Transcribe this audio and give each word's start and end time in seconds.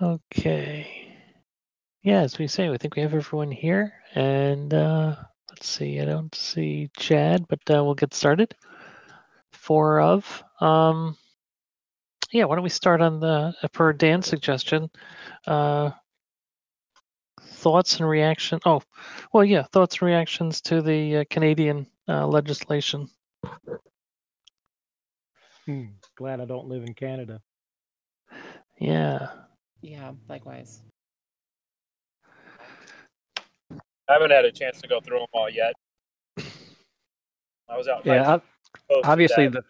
Okay. 0.00 1.16
Yeah, 2.02 2.20
as 2.20 2.38
we 2.38 2.46
say, 2.46 2.68
I 2.68 2.76
think 2.76 2.96
we 2.96 3.02
have 3.02 3.14
everyone 3.14 3.50
here. 3.50 3.94
And 4.14 4.74
uh, 4.74 5.16
let's 5.50 5.68
see, 5.68 6.00
I 6.00 6.04
don't 6.04 6.34
see 6.34 6.90
Chad, 6.96 7.46
but 7.48 7.60
uh, 7.70 7.82
we'll 7.84 7.94
get 7.94 8.12
started. 8.12 8.54
Four 9.52 10.00
of. 10.00 10.42
Um, 10.60 11.16
yeah, 12.32 12.44
why 12.44 12.56
don't 12.56 12.64
we 12.64 12.70
start 12.70 13.00
on 13.00 13.20
the, 13.20 13.54
per 13.72 13.92
Dan's 13.92 14.26
suggestion, 14.26 14.90
uh, 15.46 15.92
thoughts 17.40 17.98
and 18.00 18.08
reaction. 18.08 18.60
Oh, 18.66 18.82
well, 19.32 19.44
yeah, 19.44 19.62
thoughts 19.62 19.96
and 19.96 20.02
reactions 20.02 20.60
to 20.62 20.82
the 20.82 21.18
uh, 21.18 21.24
Canadian 21.30 21.86
uh, 22.08 22.26
legislation. 22.26 23.08
Hmm, 25.64 25.84
glad 26.16 26.40
I 26.40 26.44
don't 26.44 26.66
live 26.66 26.82
in 26.82 26.94
Canada. 26.94 27.40
Yeah. 28.78 29.28
Yeah, 29.84 30.12
likewise. 30.30 30.80
I 33.70 34.14
haven't 34.14 34.30
had 34.30 34.46
a 34.46 34.50
chance 34.50 34.80
to 34.80 34.88
go 34.88 34.98
through 34.98 35.18
them 35.18 35.26
all 35.34 35.50
yet. 35.50 35.74
I 36.38 37.76
was 37.76 37.86
out. 37.86 38.00
Yeah, 38.06 38.38
obviously 39.04 39.48
the 39.48 39.62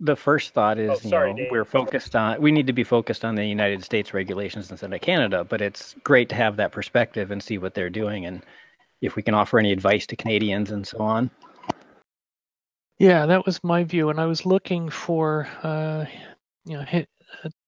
the 0.00 0.16
first 0.16 0.54
thought 0.54 0.78
is 0.78 0.90
oh, 0.90 1.08
sorry, 1.08 1.34
you 1.36 1.44
know, 1.44 1.48
we're 1.50 1.66
focused 1.66 2.16
on 2.16 2.40
we 2.40 2.50
need 2.50 2.66
to 2.68 2.72
be 2.72 2.84
focused 2.84 3.22
on 3.22 3.34
the 3.34 3.44
United 3.44 3.84
States 3.84 4.14
regulations 4.14 4.70
instead 4.70 4.94
of 4.94 5.00
Canada, 5.02 5.44
but 5.44 5.60
it's 5.60 5.94
great 6.04 6.30
to 6.30 6.34
have 6.34 6.56
that 6.56 6.72
perspective 6.72 7.30
and 7.30 7.42
see 7.42 7.58
what 7.58 7.74
they're 7.74 7.90
doing 7.90 8.24
and 8.24 8.42
if 9.02 9.14
we 9.14 9.22
can 9.22 9.34
offer 9.34 9.58
any 9.58 9.72
advice 9.72 10.06
to 10.06 10.16
Canadians 10.16 10.70
and 10.70 10.86
so 10.86 11.00
on. 11.00 11.30
Yeah, 12.98 13.26
that 13.26 13.44
was 13.44 13.62
my 13.62 13.84
view, 13.84 14.08
and 14.08 14.18
I 14.18 14.24
was 14.24 14.46
looking 14.46 14.88
for 14.88 15.46
uh, 15.62 16.06
you 16.64 16.78
know 16.78 16.82
hit, 16.82 17.09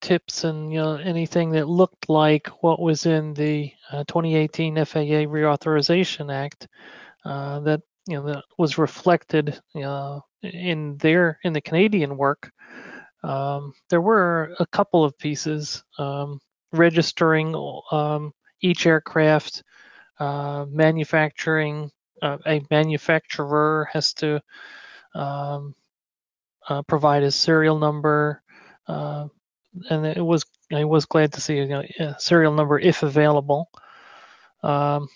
tips 0.01 0.45
and 0.45 0.73
you 0.73 0.79
know 0.79 0.97
anything 0.97 1.51
that 1.51 1.69
looked 1.69 2.09
like 2.09 2.49
what 2.63 2.81
was 2.81 3.07
in 3.07 3.35
the 3.35 3.73
uh, 3.91 4.05
2018 4.09 4.85
FAA 4.85 5.27
Reauthorization 5.27 6.33
Act 6.33 6.69
uh, 7.25 7.61
that 7.61 7.81
you 8.07 8.17
know 8.17 8.27
that 8.27 8.45
was 8.59 8.79
reflected 8.79 9.61
in 9.75 10.97
their 10.99 11.39
in 11.45 11.53
the 11.53 11.61
Canadian 11.61 12.17
work. 12.17 12.51
Um, 13.23 13.73
there 13.89 14.01
were 14.01 14.55
a 14.59 14.67
couple 14.67 15.05
of 15.05 15.17
pieces 15.17 15.85
um, 15.99 16.41
registering 16.73 17.55
um, 17.93 18.33
each 18.61 18.87
aircraft, 18.87 19.63
uh, 20.19 20.67
manufacturing 20.69 21.91
uh, 22.23 22.39
a 22.47 22.65
manufacturer 22.71 23.89
has 23.93 24.15
to 24.15 24.41
um, 25.15 25.75
uh, 26.69 26.83
provide 26.83 27.25
a 27.25 27.31
serial 27.31 27.79
number, 27.79 28.43
uh, 28.87 29.27
and 29.91 30.07
it 30.07 30.25
was 30.25 30.45
I 30.73 30.85
was 30.85 31.07
glad 31.07 31.33
to 31.35 31.41
see 31.41 31.57
you 31.57 31.67
know, 31.67 31.83
a 32.01 32.15
serial 32.19 32.55
number 32.55 32.79
if 32.79 33.03
available. 33.03 33.71
Um, 34.63 35.09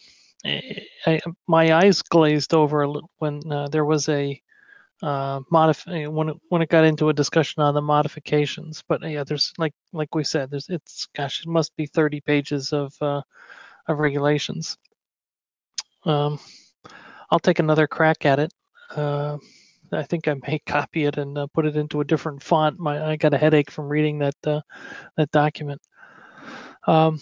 I, 0.44 1.20
my 1.46 1.74
eyes 1.74 2.02
glazed 2.02 2.54
over 2.54 2.86
when 3.18 3.40
uh, 3.50 3.68
there 3.68 3.84
was 3.84 4.08
a 4.08 4.40
uh, 5.02 5.40
modif- 5.52 6.10
when 6.12 6.30
it, 6.30 6.36
when 6.48 6.62
it 6.62 6.68
got 6.68 6.84
into 6.84 7.08
a 7.08 7.14
discussion 7.14 7.62
on 7.62 7.74
the 7.74 7.82
modifications. 7.82 8.82
But 8.88 9.08
yeah, 9.08 9.24
there's 9.24 9.52
like 9.58 9.74
like 9.92 10.14
we 10.14 10.24
said, 10.24 10.50
there's 10.50 10.68
it's 10.68 11.08
gosh, 11.16 11.42
it 11.42 11.48
must 11.48 11.74
be 11.76 11.86
30 11.86 12.20
pages 12.20 12.72
of 12.72 12.94
uh, 13.00 13.22
of 13.88 13.98
regulations. 13.98 14.78
Um, 16.04 16.38
I'll 17.30 17.40
take 17.40 17.58
another 17.58 17.86
crack 17.86 18.24
at 18.24 18.38
it. 18.38 18.52
Uh, 18.94 19.38
I 19.92 20.02
think 20.02 20.28
I 20.28 20.34
may 20.46 20.58
copy 20.66 21.04
it 21.04 21.16
and 21.18 21.36
uh, 21.38 21.46
put 21.48 21.66
it 21.66 21.76
into 21.76 22.00
a 22.00 22.04
different 22.04 22.42
font. 22.42 22.78
My 22.78 23.04
I 23.04 23.16
got 23.16 23.34
a 23.34 23.38
headache 23.38 23.70
from 23.70 23.88
reading 23.88 24.18
that 24.18 24.36
uh, 24.46 24.60
that 25.16 25.30
document. 25.30 25.80
Um, 26.86 27.20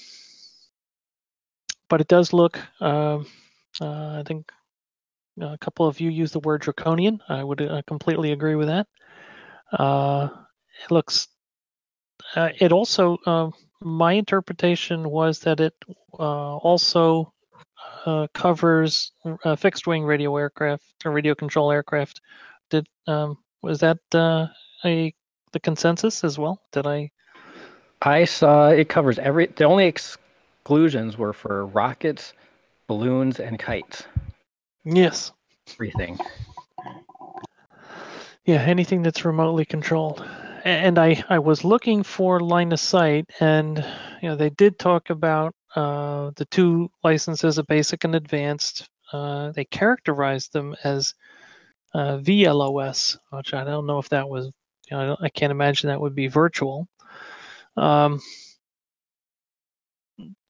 but 1.88 2.00
it 2.00 2.08
does 2.08 2.32
look. 2.32 2.58
Um, 2.80 3.26
uh, 3.80 4.18
I 4.18 4.22
think 4.26 4.50
a 5.40 5.58
couple 5.58 5.86
of 5.86 6.00
you 6.00 6.10
use 6.10 6.32
the 6.32 6.40
word 6.40 6.60
draconian. 6.62 7.20
I 7.28 7.42
would 7.42 7.62
uh, 7.62 7.82
completely 7.86 8.32
agree 8.32 8.54
with 8.54 8.68
that. 8.68 8.86
Uh, 9.72 10.28
it 10.84 10.90
looks. 10.90 11.28
Uh, 12.34 12.50
it 12.58 12.72
also. 12.72 13.18
Um, 13.26 13.52
my 13.80 14.12
interpretation 14.14 15.10
was 15.10 15.40
that 15.40 15.60
it 15.60 15.74
also 16.12 17.32
covers 18.32 19.12
fixed 19.58 19.86
wing 19.86 20.04
radio 20.04 20.34
aircraft 20.36 20.84
or 21.04 21.10
radio 21.10 21.34
control 21.34 21.70
aircraft 21.70 22.20
did 22.70 22.86
um, 23.06 23.38
was 23.62 23.80
that 23.80 23.98
uh, 24.12 24.46
a 24.84 25.14
the 25.52 25.60
consensus 25.60 26.24
as 26.24 26.38
well? 26.38 26.60
Did 26.72 26.86
I? 26.86 27.10
I 28.02 28.24
saw 28.24 28.68
it 28.68 28.88
covers 28.88 29.18
every. 29.18 29.46
The 29.46 29.64
only 29.64 29.86
exclusions 29.86 31.16
were 31.16 31.32
for 31.32 31.66
rockets, 31.66 32.34
balloons, 32.86 33.40
and 33.40 33.58
kites. 33.58 34.04
Yes. 34.84 35.32
Everything. 35.72 36.18
Yeah, 38.44 38.60
anything 38.60 39.02
that's 39.02 39.24
remotely 39.24 39.64
controlled. 39.64 40.22
And 40.64 40.98
I, 40.98 41.24
I 41.30 41.38
was 41.38 41.64
looking 41.64 42.02
for 42.02 42.40
line 42.40 42.72
of 42.72 42.80
sight, 42.80 43.26
and 43.40 43.78
you 44.20 44.28
know 44.28 44.36
they 44.36 44.50
did 44.50 44.78
talk 44.78 45.10
about 45.10 45.54
uh, 45.74 46.30
the 46.36 46.44
two 46.46 46.90
licenses, 47.02 47.58
a 47.58 47.64
basic 47.64 48.04
and 48.04 48.14
advanced. 48.14 48.88
Uh, 49.12 49.52
they 49.52 49.64
characterized 49.64 50.52
them 50.52 50.74
as 50.84 51.14
uh, 51.94 52.18
VLOS, 52.18 53.16
which 53.30 53.54
I 53.54 53.64
don't 53.64 53.86
know 53.86 53.98
if 53.98 54.08
that 54.10 54.28
was, 54.28 54.46
you 54.90 54.96
know, 54.96 55.16
I, 55.20 55.26
I 55.26 55.28
can't 55.28 55.52
imagine 55.52 55.88
that 55.88 56.00
would 56.00 56.14
be 56.14 56.26
virtual. 56.26 56.88
Um, 57.76 58.20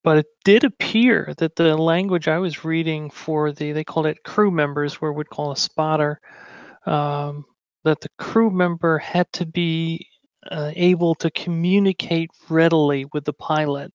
but 0.03 0.19
it 0.19 0.27
did 0.45 0.65
appear 0.65 1.33
that 1.39 1.57
the 1.57 1.77
language 1.77 2.29
I 2.29 2.39
was 2.39 2.65
reading 2.65 3.11
for 3.11 3.53
the, 3.53 3.73
they 3.73 3.85
called 3.85 4.07
it 4.07 4.23
crew 4.25 4.51
members, 4.51 5.01
where 5.01 5.13
we'd 5.13 5.31
call 5.31 5.53
a 5.53 5.57
spotter, 5.57 6.21
um, 6.87 7.45
that 7.85 8.01
the 8.01 8.11
crew 8.19 8.51
member 8.51 8.99
had 8.99 9.31
to 9.33 9.47
be 9.47 10.07
uh, 10.51 10.73
able 10.77 11.15
to 11.17 11.31
communicate 11.31 12.31
readily 12.51 13.07
with 13.13 13.25
the 13.25 13.33
pilot 13.33 13.93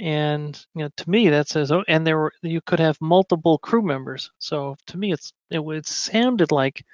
and 0.00 0.64
you 0.74 0.82
know 0.84 0.90
to 0.96 1.10
me 1.10 1.28
that 1.28 1.48
says 1.48 1.72
oh 1.72 1.84
and 1.88 2.06
there 2.06 2.18
were 2.18 2.32
you 2.42 2.60
could 2.60 2.80
have 2.80 3.00
multiple 3.00 3.58
crew 3.58 3.82
members. 3.82 4.30
So 4.38 4.76
to 4.86 4.98
me 4.98 5.12
it's 5.12 5.32
it, 5.50 5.60
it 5.60 5.86
sounded 5.86 6.52
like 6.52 6.84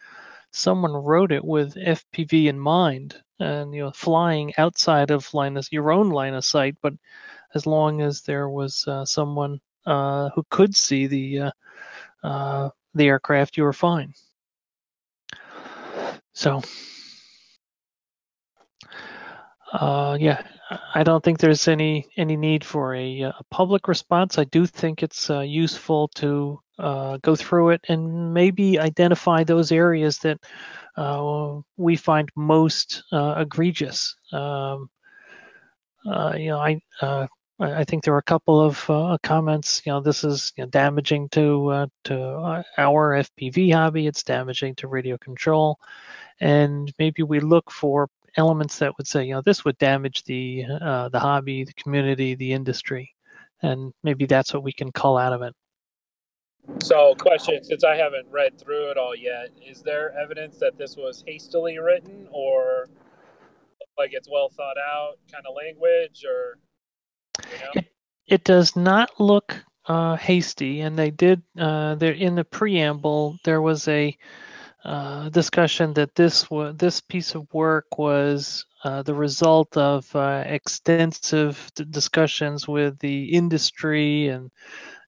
someone 0.53 0.93
wrote 0.93 1.33
it 1.33 1.45
with 1.45 1.75
fpv 1.75 2.47
in 2.47 2.59
mind 2.59 3.21
and 3.41 3.75
you 3.75 3.83
know 3.83 3.91
flying 3.91 4.53
outside 4.59 5.11
of 5.11 5.35
line 5.35 5.57
of 5.57 5.67
your 5.73 5.91
own 5.91 6.11
line 6.11 6.35
of 6.35 6.45
sight 6.45 6.77
but 6.81 6.95
as 7.55 7.67
long 7.67 8.01
as 8.03 8.23
there 8.23 8.49
was 8.49 8.87
uh, 8.87 9.05
someone 9.05 9.61
uh, 9.87 10.31
who 10.35 10.45
could 10.51 10.75
see 10.77 11.07
the 11.07 11.41
uh, 11.41 11.51
uh 12.23 12.71
the 12.95 13.07
aircraft 13.07 13.57
you 13.57 13.65
were 13.65 13.73
fine. 13.73 14.15
So 16.33 16.63
uh, 19.73 20.17
yeah, 20.21 20.43
I 20.71 21.03
don't 21.03 21.23
think 21.23 21.39
there's 21.39 21.69
any 21.69 22.07
any 22.17 22.37
need 22.37 22.65
for 22.65 22.95
a, 22.95 23.23
a 23.23 23.41
public 23.51 23.87
response. 23.89 24.39
I 24.39 24.45
do 24.45 24.67
think 24.67 25.03
it's 25.03 25.29
uh, 25.29 25.41
useful 25.41 26.09
to 26.17 26.61
uh, 26.79 27.19
go 27.19 27.37
through 27.37 27.71
it 27.71 27.83
and 27.89 28.33
maybe 28.33 28.79
identify 28.79 29.45
those 29.45 29.73
areas 29.73 30.19
that 30.19 30.39
uh, 30.97 31.61
we 31.77 31.97
find 31.97 32.31
most 32.37 33.03
uh, 33.13 33.35
egregious. 33.39 34.17
Um, 34.33 34.89
uh, 36.11 36.35
you 36.37 36.49
know, 36.49 36.59
I 36.59 36.81
I 37.61 37.85
think 37.85 38.05
there 38.05 38.13
were 38.15 38.19
a 38.19 38.23
couple 38.23 38.61
of 38.61 39.21
comments. 39.23 39.83
You 39.85 39.93
know, 39.93 40.01
this 40.01 40.25
is 40.25 40.53
you 40.57 40.65
know, 40.65 40.71
damaging 40.71 41.29
to 41.31 41.89
to 42.05 42.63
our 42.79 43.13
FPV 43.13 43.73
hobby. 43.73 44.07
It's 44.07 44.23
damaging 44.23 44.77
to 44.77 44.89
radio 44.89 45.19
control, 45.19 45.79
and 46.41 46.93
maybe 46.99 47.23
we 47.23 47.41
look 47.41 47.71
for 47.71 48.09
elements 48.37 48.79
that 48.79 48.97
would 48.97 49.07
say, 49.07 49.25
you 49.25 49.35
know, 49.35 49.43
this 49.43 49.65
would 49.65 49.79
damage 49.79 50.25
the 50.25 50.65
uh, 50.81 51.09
the 51.09 51.19
hobby, 51.19 51.65
the 51.65 51.73
community, 51.75 52.35
the 52.35 52.53
industry, 52.53 53.15
and 53.63 53.93
maybe 54.03 54.27
that's 54.27 54.53
what 54.53 54.63
we 54.63 54.73
can 54.73 54.93
call 54.93 55.17
out 55.17 55.33
of 55.33 55.43
it. 55.43 55.55
So, 56.81 57.15
question: 57.15 57.63
Since 57.63 57.85
I 57.85 57.97
haven't 57.97 58.27
read 58.31 58.59
through 58.59 58.91
it 58.91 58.97
all 58.97 59.15
yet, 59.15 59.51
is 59.65 59.83
there 59.83 60.17
evidence 60.19 60.59
that 60.59 60.79
this 60.79 60.97
was 60.97 61.23
hastily 61.27 61.79
written, 61.79 62.27
or 62.31 62.89
like 63.99 64.11
it's 64.13 64.29
well 64.31 64.51
thought 64.51 64.77
out 64.79 65.19
kind 65.33 65.45
of 65.47 65.55
language, 65.55 66.25
or 66.25 66.59
you 67.51 67.65
know? 67.65 67.71
it, 67.75 67.87
it 68.27 68.45
does 68.45 68.77
not 68.77 69.11
look 69.21 69.63
uh, 69.87 70.17
hasty, 70.17 70.81
and 70.81 70.99
they 70.99 71.11
did. 71.11 71.43
Uh, 71.59 71.95
there 71.97 72.13
in 72.13 72.35
the 72.35 72.45
preamble, 72.45 73.39
there 73.45 73.61
was 73.61 73.87
a 73.89 74.17
uh, 74.85 75.29
discussion 75.31 75.95
that 75.95 76.15
this 76.15 76.47
this 76.75 77.01
piece 77.01 77.35
of 77.35 77.53
work 77.53 77.99
was 77.99 78.67
uh, 78.85 79.03
the 79.03 79.15
result 79.15 79.75
of 79.77 80.15
uh, 80.15 80.45
extensive 80.47 81.71
discussions 81.91 82.69
with 82.69 82.99
the 82.99 83.25
industry 83.25 84.29
and 84.29 84.51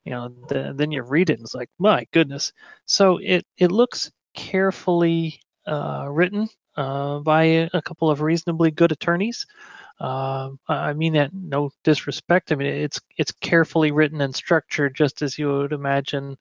you 0.05 0.12
know 0.12 0.28
the, 0.49 0.73
then 0.76 0.90
you 0.90 1.02
read 1.02 1.31
it 1.31 1.34
and 1.34 1.43
it's 1.43 1.55
like 1.55 1.70
my 1.78 2.06
goodness 2.12 2.52
so 2.87 3.19
it 3.19 3.44
it 3.58 3.70
looks 3.70 4.11
carefully 4.34 5.38
uh, 5.67 6.06
written 6.11 6.49
uh, 6.76 7.19
by 7.20 7.43
a, 7.73 7.82
couple 7.82 8.11
of 8.11 8.20
reasonably 8.20 8.70
good 8.70 8.93
attorneys 8.93 9.46
uh, 10.00 10.50
I 10.69 10.93
mean 10.93 11.14
that 11.14 11.31
no 11.32 11.70
disrespect. 11.82 12.52
I 12.52 12.56
mean 12.56 12.67
it's 12.69 13.00
it's 13.17 13.32
carefully 13.32 13.93
written 13.93 14.20
and 14.20 14.34
structured, 14.34 14.94
just 14.94 15.23
as 15.23 15.38
you 15.38 15.49
would 15.49 15.73
imagine 15.73 16.37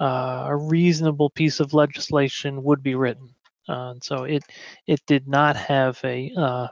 uh, 0.00 0.44
a 0.48 0.56
reasonable 0.56 1.30
piece 1.30 1.60
of 1.60 1.74
legislation 1.74 2.62
would 2.62 2.82
be 2.82 2.94
written. 2.94 3.34
Uh, 3.68 3.94
so 4.02 4.24
it 4.24 4.42
it 4.86 5.00
did 5.06 5.28
not 5.28 5.54
have 5.56 6.00
a, 6.04 6.32
uh, 6.36 6.68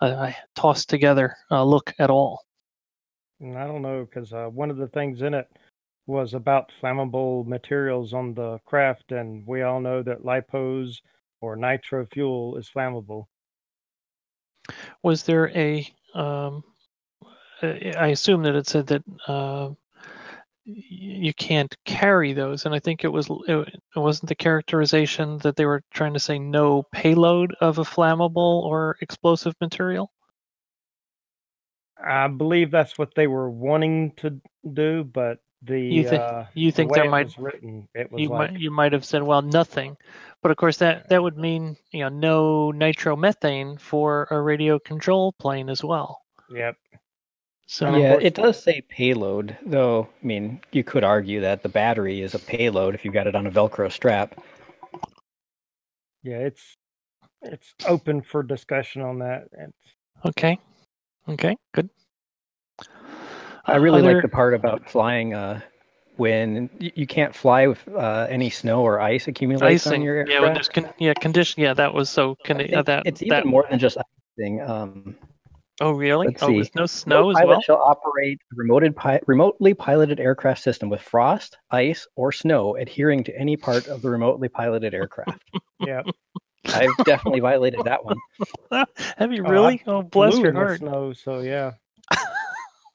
a, 0.00 0.06
a 0.06 0.36
tossed 0.54 0.88
together 0.88 1.36
uh, 1.50 1.64
look 1.64 1.92
at 1.98 2.10
all. 2.10 2.44
And 3.40 3.58
I 3.58 3.66
don't 3.66 3.82
know 3.82 4.04
because 4.04 4.32
uh, 4.32 4.46
one 4.46 4.70
of 4.70 4.76
the 4.76 4.88
things 4.88 5.22
in 5.22 5.34
it 5.34 5.48
was 6.06 6.34
about 6.34 6.72
flammable 6.80 7.46
materials 7.46 8.12
on 8.12 8.34
the 8.34 8.58
craft, 8.66 9.12
and 9.12 9.46
we 9.46 9.62
all 9.62 9.80
know 9.80 10.02
that 10.02 10.24
lipos 10.24 11.00
or 11.40 11.56
nitro 11.56 12.06
fuel 12.06 12.56
is 12.56 12.68
flammable. 12.68 13.26
Was 15.02 15.22
there 15.24 15.48
a? 15.56 15.86
Um, 16.14 16.62
I 17.62 18.08
assume 18.08 18.42
that 18.44 18.54
it 18.54 18.66
said 18.66 18.86
that 18.88 19.02
uh, 19.26 19.70
you 20.74 21.34
can't 21.34 21.74
carry 21.84 22.32
those, 22.32 22.66
and 22.66 22.74
I 22.74 22.78
think 22.78 23.04
it 23.04 23.08
was 23.08 23.28
it 23.48 23.80
wasn't 23.96 24.28
the 24.28 24.34
characterization 24.34 25.38
that 25.38 25.56
they 25.56 25.66
were 25.66 25.82
trying 25.92 26.14
to 26.14 26.20
say 26.20 26.38
no 26.38 26.84
payload 26.92 27.54
of 27.60 27.78
a 27.78 27.84
flammable 27.84 28.62
or 28.64 28.96
explosive 29.00 29.54
material. 29.60 30.10
I 32.02 32.28
believe 32.28 32.70
that's 32.70 32.96
what 32.98 33.14
they 33.14 33.26
were 33.26 33.50
wanting 33.50 34.12
to 34.16 34.40
do, 34.72 35.04
but 35.04 35.38
the 35.62 35.80
you, 35.80 36.02
th- 36.02 36.20
uh, 36.20 36.44
you 36.54 36.72
think 36.72 36.90
the 36.92 37.00
there 37.00 37.10
might 37.10 37.26
was 37.26 37.38
written, 37.38 37.88
it 37.94 38.10
was 38.10 38.22
you 38.22 38.28
like, 38.30 38.52
might 38.52 38.60
you 38.60 38.70
might 38.70 38.92
have 38.92 39.04
said 39.04 39.22
well 39.22 39.42
nothing, 39.42 39.96
but 40.42 40.50
of 40.50 40.56
course 40.56 40.78
that 40.78 41.08
that 41.08 41.22
would 41.22 41.36
mean 41.36 41.76
you 41.92 42.00
know 42.00 42.08
no 42.08 42.72
nitromethane 42.72 43.78
for 43.78 44.26
a 44.30 44.40
radio 44.40 44.78
control 44.78 45.32
plane 45.32 45.68
as 45.68 45.84
well. 45.84 46.22
Yep. 46.50 46.76
So 47.72 47.94
yeah, 47.94 48.18
it 48.20 48.34
does 48.34 48.60
say 48.60 48.80
payload, 48.80 49.56
though. 49.64 50.08
I 50.20 50.26
mean, 50.26 50.60
you 50.72 50.82
could 50.82 51.04
argue 51.04 51.40
that 51.42 51.62
the 51.62 51.68
battery 51.68 52.20
is 52.20 52.34
a 52.34 52.40
payload 52.40 52.96
if 52.96 53.04
you 53.04 53.12
got 53.12 53.28
it 53.28 53.36
on 53.36 53.46
a 53.46 53.50
Velcro 53.50 53.92
strap. 53.92 54.34
Yeah, 56.24 56.38
it's 56.38 56.76
it's 57.42 57.72
open 57.86 58.22
for 58.22 58.42
discussion 58.42 59.02
on 59.02 59.20
that. 59.20 59.44
It's... 59.52 59.94
Okay. 60.26 60.58
Okay. 61.28 61.56
Good. 61.72 61.88
I 63.66 63.76
really 63.76 64.00
Other... 64.00 64.14
like 64.14 64.22
the 64.22 64.28
part 64.28 64.54
about 64.54 64.90
flying 64.90 65.34
uh, 65.34 65.60
when 66.16 66.70
you 66.80 67.06
can't 67.06 67.32
fly 67.32 67.68
with 67.68 67.86
uh, 67.86 68.26
any 68.28 68.50
snow 68.50 68.82
or 68.82 68.98
ice 68.98 69.28
accumulates 69.28 69.86
icing. 69.86 70.00
on 70.00 70.02
your 70.02 70.16
aircraft. 70.16 70.34
Yeah, 70.34 70.44
when 70.44 70.54
there's 70.54 70.68
con- 70.68 70.92
yeah 70.98 71.14
condition. 71.14 71.62
Yeah, 71.62 71.74
that 71.74 71.94
was 71.94 72.10
so. 72.10 72.36
Con- 72.44 72.74
uh, 72.74 72.82
that 72.82 73.04
it's 73.06 73.22
that... 73.28 73.46
more 73.46 73.64
than 73.70 73.78
just 73.78 73.96
icing. 74.36 74.60
Um, 74.60 75.14
oh, 75.80 75.92
really? 75.92 76.28
Let's 76.28 76.42
oh, 76.42 76.48
see. 76.48 76.56
with 76.58 76.74
no 76.74 76.86
snow 76.86 77.22
no 77.22 77.30
as 77.30 77.36
pilot 77.36 77.48
well. 77.48 77.60
shall 77.62 77.82
operate 77.82 78.40
a 78.52 78.54
remoted 78.54 78.94
pi- 78.94 79.20
remotely 79.26 79.74
piloted 79.74 80.20
aircraft 80.20 80.62
system 80.62 80.88
with 80.88 81.00
frost, 81.00 81.58
ice, 81.70 82.06
or 82.16 82.32
snow 82.32 82.76
adhering 82.76 83.24
to 83.24 83.38
any 83.38 83.56
part 83.56 83.86
of 83.88 84.02
the 84.02 84.10
remotely 84.10 84.48
piloted 84.48 84.94
aircraft. 84.94 85.42
yeah. 85.80 86.02
I've 86.66 86.96
definitely 87.04 87.40
violated 87.50 87.80
that 87.84 88.04
one. 88.04 88.16
Have 89.16 89.32
you 89.32 89.42
really? 89.44 89.82
Oh, 89.86 89.96
oh 89.96 90.02
bless 90.02 90.36
your 90.38 90.52
heart. 90.52 90.78
Snow, 90.78 91.12
so 91.12 91.40
yeah. 91.40 91.72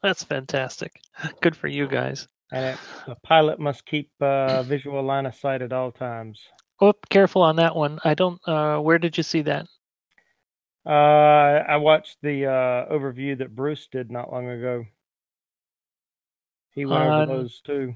That's 0.01 0.23
fantastic. 0.23 1.01
Good 1.41 1.55
for 1.55 1.67
you 1.67 1.87
guys. 1.87 2.27
And 2.51 2.77
the 3.07 3.15
pilot 3.23 3.59
must 3.59 3.87
keep 3.87 4.11
uh, 4.21 4.61
visual 4.61 5.01
line 5.01 5.25
of 5.25 5.33
sight 5.33 5.63
at 5.63 5.73
all 5.73 5.91
times. 5.91 6.39
Oh, 6.79 6.93
careful 7.09 7.41
on 7.41 7.55
that 7.55 7.75
one. 7.75 7.99
I 8.03 8.13
don't. 8.13 8.39
Uh, 8.47 8.77
where 8.79 8.99
did 8.99 9.17
you 9.17 9.23
see 9.23 9.41
that? 9.43 9.65
Uh, 10.85 11.63
I 11.67 11.77
watched 11.77 12.17
the 12.21 12.45
uh, 12.45 12.93
overview 12.93 13.37
that 13.39 13.55
Bruce 13.55 13.87
did 13.91 14.11
not 14.11 14.31
long 14.31 14.47
ago. 14.49 14.85
He 16.71 16.85
went 16.85 17.03
over 17.03 17.25
those 17.25 17.61
too. 17.61 17.95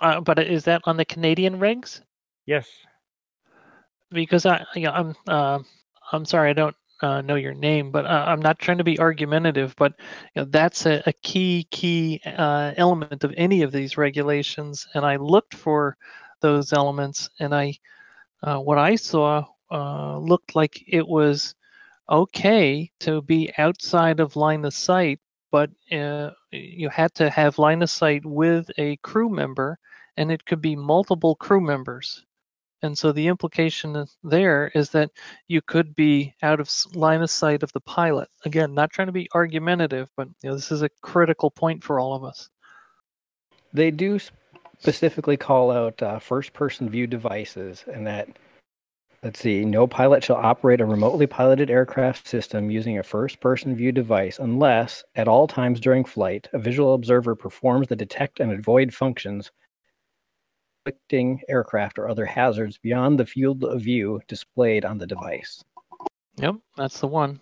Uh, 0.00 0.20
but 0.20 0.38
is 0.38 0.64
that 0.64 0.82
on 0.84 0.96
the 0.96 1.04
Canadian 1.04 1.58
rigs? 1.58 2.02
Yes. 2.46 2.68
Because 4.10 4.46
I, 4.46 4.64
yeah, 4.74 4.92
I'm. 4.92 5.14
Uh, 5.26 5.60
I'm 6.10 6.24
sorry, 6.24 6.50
I 6.50 6.54
don't 6.54 6.76
uh, 7.02 7.20
know 7.20 7.34
your 7.36 7.54
name, 7.54 7.90
but 7.90 8.06
uh, 8.06 8.24
I'm 8.26 8.40
not 8.40 8.58
trying 8.58 8.78
to 8.78 8.84
be 8.84 8.98
argumentative, 8.98 9.74
but 9.76 9.92
you 10.34 10.42
know, 10.42 10.48
that's 10.50 10.86
a, 10.86 11.02
a, 11.06 11.12
key 11.12 11.66
key 11.70 12.20
uh, 12.24 12.72
element 12.76 13.24
of 13.24 13.34
any 13.36 13.62
of 13.62 13.72
these 13.72 13.96
regulations. 13.96 14.86
And 14.94 15.04
I 15.04 15.16
looked 15.16 15.54
for 15.54 15.96
those 16.40 16.72
elements, 16.72 17.28
and 17.40 17.54
I 17.54 17.74
uh, 18.42 18.58
what 18.58 18.78
I 18.78 18.96
saw 18.96 19.44
uh, 19.70 20.18
looked 20.18 20.56
like 20.56 20.82
it 20.86 21.06
was 21.06 21.54
okay 22.08 22.90
to 23.00 23.22
be 23.22 23.52
outside 23.58 24.20
of 24.20 24.36
line 24.36 24.64
of 24.64 24.74
sight, 24.74 25.20
but 25.50 25.70
uh, 25.92 26.30
you 26.50 26.88
had 26.88 27.14
to 27.14 27.30
have 27.30 27.58
line 27.58 27.82
of 27.82 27.90
sight 27.90 28.24
with 28.24 28.70
a 28.78 28.96
crew 28.98 29.28
member, 29.28 29.78
and 30.16 30.32
it 30.32 30.44
could 30.44 30.60
be 30.60 30.76
multiple 30.76 31.34
crew 31.36 31.60
members. 31.60 32.24
And 32.82 32.96
so 32.96 33.10
the 33.10 33.26
implication 33.26 34.06
there 34.22 34.70
is 34.74 34.90
that 34.90 35.10
you 35.48 35.60
could 35.60 35.96
be 35.96 36.34
out 36.42 36.60
of 36.60 36.70
line 36.94 37.22
of 37.22 37.30
sight 37.30 37.62
of 37.64 37.72
the 37.72 37.80
pilot. 37.80 38.28
Again, 38.44 38.72
not 38.72 38.90
trying 38.90 39.08
to 39.08 39.12
be 39.12 39.28
argumentative, 39.34 40.08
but 40.16 40.28
you 40.42 40.50
know, 40.50 40.54
this 40.54 40.70
is 40.70 40.82
a 40.82 40.90
critical 41.02 41.50
point 41.50 41.82
for 41.82 41.98
all 41.98 42.14
of 42.14 42.22
us. 42.22 42.48
They 43.72 43.90
do 43.90 44.20
specifically 44.78 45.36
call 45.36 45.72
out 45.72 46.00
uh, 46.02 46.18
first 46.20 46.52
person 46.52 46.88
view 46.88 47.06
devices, 47.06 47.84
and 47.92 48.06
that, 48.06 48.28
let's 49.22 49.40
see, 49.40 49.64
no 49.64 49.86
pilot 49.86 50.22
shall 50.22 50.36
operate 50.36 50.80
a 50.80 50.86
remotely 50.86 51.26
piloted 51.26 51.70
aircraft 51.70 52.28
system 52.28 52.70
using 52.70 52.98
a 52.98 53.02
first 53.02 53.40
person 53.40 53.74
view 53.74 53.92
device 53.92 54.38
unless, 54.38 55.04
at 55.16 55.28
all 55.28 55.46
times 55.46 55.80
during 55.80 56.04
flight, 56.04 56.48
a 56.52 56.58
visual 56.58 56.94
observer 56.94 57.34
performs 57.34 57.88
the 57.88 57.96
detect 57.96 58.40
and 58.40 58.52
avoid 58.52 58.94
functions 58.94 59.50
conflicting 60.88 61.40
aircraft 61.48 61.98
or 61.98 62.08
other 62.08 62.24
hazards 62.24 62.78
beyond 62.78 63.18
the 63.18 63.26
field 63.26 63.64
of 63.64 63.82
view 63.82 64.20
displayed 64.28 64.84
on 64.84 64.98
the 64.98 65.06
device. 65.06 65.62
Yep, 66.36 66.56
that's 66.76 67.00
the 67.00 67.06
one. 67.06 67.40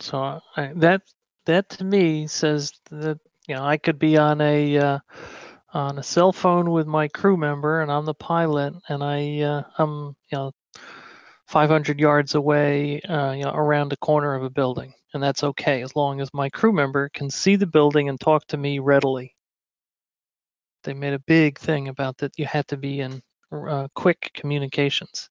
So 0.00 0.40
I, 0.56 0.72
that 0.76 1.02
that 1.46 1.68
to 1.70 1.84
me 1.84 2.26
says 2.26 2.72
that 2.90 3.18
you 3.46 3.54
know 3.54 3.64
I 3.64 3.76
could 3.76 3.98
be 3.98 4.16
on 4.16 4.40
a 4.40 4.78
uh, 4.78 4.98
on 5.72 5.98
a 5.98 6.02
cell 6.02 6.32
phone 6.32 6.70
with 6.70 6.86
my 6.86 7.08
crew 7.08 7.36
member 7.36 7.80
and 7.82 7.92
I'm 7.92 8.04
the 8.06 8.14
pilot 8.14 8.74
and 8.88 9.02
I 9.02 9.40
uh, 9.40 9.62
I'm 9.78 10.16
you 10.30 10.38
know 10.38 10.52
500 11.46 12.00
yards 12.00 12.34
away 12.34 13.00
uh, 13.02 13.32
you 13.32 13.44
know 13.44 13.52
around 13.54 13.92
a 13.92 13.96
corner 13.98 14.34
of 14.34 14.44
a 14.44 14.50
building 14.50 14.94
and 15.14 15.22
that's 15.22 15.44
okay 15.44 15.82
as 15.82 15.96
long 15.96 16.20
as 16.20 16.32
my 16.32 16.48
crew 16.50 16.72
member 16.72 17.08
can 17.10 17.30
see 17.30 17.56
the 17.56 17.66
building 17.66 18.08
and 18.08 18.20
talk 18.20 18.46
to 18.48 18.56
me 18.56 18.78
readily 18.78 19.34
they 20.84 20.94
made 20.94 21.14
a 21.14 21.18
big 21.20 21.58
thing 21.58 21.88
about 21.88 22.16
that 22.18 22.32
you 22.38 22.46
had 22.46 22.66
to 22.68 22.76
be 22.76 23.00
in 23.00 23.20
uh, 23.52 23.88
quick 23.94 24.30
communications. 24.34 25.30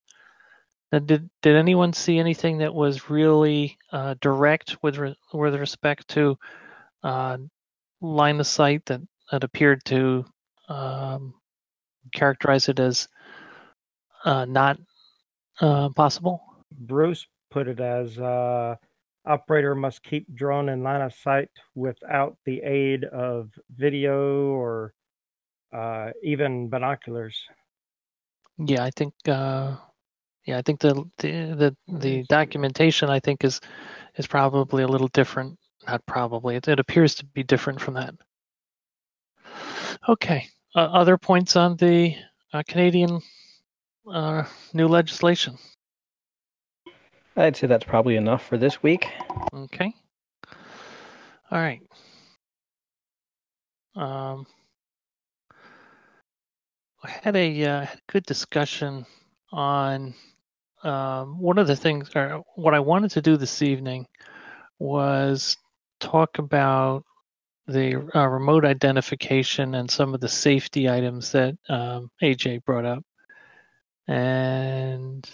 Now, 0.92 1.00
did 1.00 1.30
did 1.42 1.56
anyone 1.56 1.94
see 1.94 2.18
anything 2.18 2.60
that 2.60 2.74
was 2.74 3.10
really 3.10 3.78
uh, 3.92 4.16
direct 4.22 4.78
with 4.82 4.98
re- 4.98 5.18
with 5.34 5.56
respect 5.56 6.08
to 6.10 6.38
uh, 7.04 7.38
line 8.02 8.40
of 8.40 8.48
sight 8.48 8.86
that 8.86 9.02
that 9.32 9.44
appeared 9.44 9.84
to 9.86 10.26
um, 10.70 11.34
characterize 12.14 12.70
it 12.70 12.80
as 12.80 13.08
uh, 14.26 14.46
not 14.46 14.80
uh, 15.60 15.90
possible? 15.90 16.42
Bruce 16.72 17.26
put 17.50 17.68
it 17.68 17.80
as 17.80 18.18
uh, 18.20 18.76
operator 19.26 19.76
must 19.76 20.04
keep 20.04 20.34
drone 20.36 20.70
in 20.70 20.84
line 20.84 21.02
of 21.02 21.14
sight 21.14 21.50
without 21.76 22.38
the 22.46 22.62
aid 22.62 23.04
of 23.06 23.50
video 23.76 24.48
or 24.48 24.94
uh, 25.74 26.12
even 26.24 26.70
binoculars. 26.70 27.38
Yeah, 28.58 28.84
I 28.84 28.92
think. 28.92 29.14
Uh, 29.28 29.76
yeah, 30.46 30.58
I 30.58 30.62
think 30.62 30.80
the, 30.80 30.94
the 31.18 31.76
the 31.88 32.00
the 32.00 32.24
documentation 32.24 33.10
I 33.10 33.20
think 33.20 33.44
is 33.44 33.60
is 34.16 34.28
probably 34.28 34.84
a 34.84 34.88
little 34.88 35.10
different. 35.10 35.60
Not 35.86 36.06
probably. 36.06 36.56
It, 36.56 36.68
it 36.68 36.80
appears 36.80 37.16
to 37.16 37.26
be 37.26 37.44
different 37.44 37.80
from 37.80 37.94
that. 37.96 38.16
Okay. 40.08 40.48
Uh, 40.76 40.80
other 40.80 41.18
points 41.18 41.56
on 41.56 41.76
the 41.76 42.16
uh, 42.54 42.64
Canadian 42.68 43.20
uh, 44.10 44.44
new 44.74 44.88
legislation? 44.88 45.58
I'd 47.36 47.56
say 47.56 47.68
that's 47.68 47.84
probably 47.84 48.16
enough 48.16 48.46
for 48.46 48.58
this 48.58 48.82
week. 48.82 49.08
Okay. 49.54 49.94
All 51.52 51.60
right. 51.60 51.82
Um, 53.96 54.46
I 57.04 57.10
had 57.10 57.36
a 57.36 57.66
uh, 57.66 57.86
good 58.08 58.24
discussion 58.26 59.06
on 59.52 60.14
um, 60.84 61.40
one 61.40 61.58
of 61.58 61.68
the 61.68 61.76
things, 61.76 62.10
or 62.16 62.44
what 62.56 62.74
I 62.74 62.80
wanted 62.80 63.12
to 63.12 63.22
do 63.22 63.38
this 63.38 63.62
evening 63.62 64.08
was 64.80 65.58
talk 66.00 66.38
about 66.38 67.04
the 67.68 68.10
uh, 68.16 68.28
remote 68.28 68.66
identification 68.66 69.76
and 69.76 69.90
some 69.90 70.14
of 70.14 70.22
the 70.22 70.30
safety 70.30 70.90
items 70.90 71.32
that 71.34 71.56
um, 71.70 72.10
AJ 72.22 72.64
brought 72.64 72.86
up. 72.86 73.04
And 74.08 75.30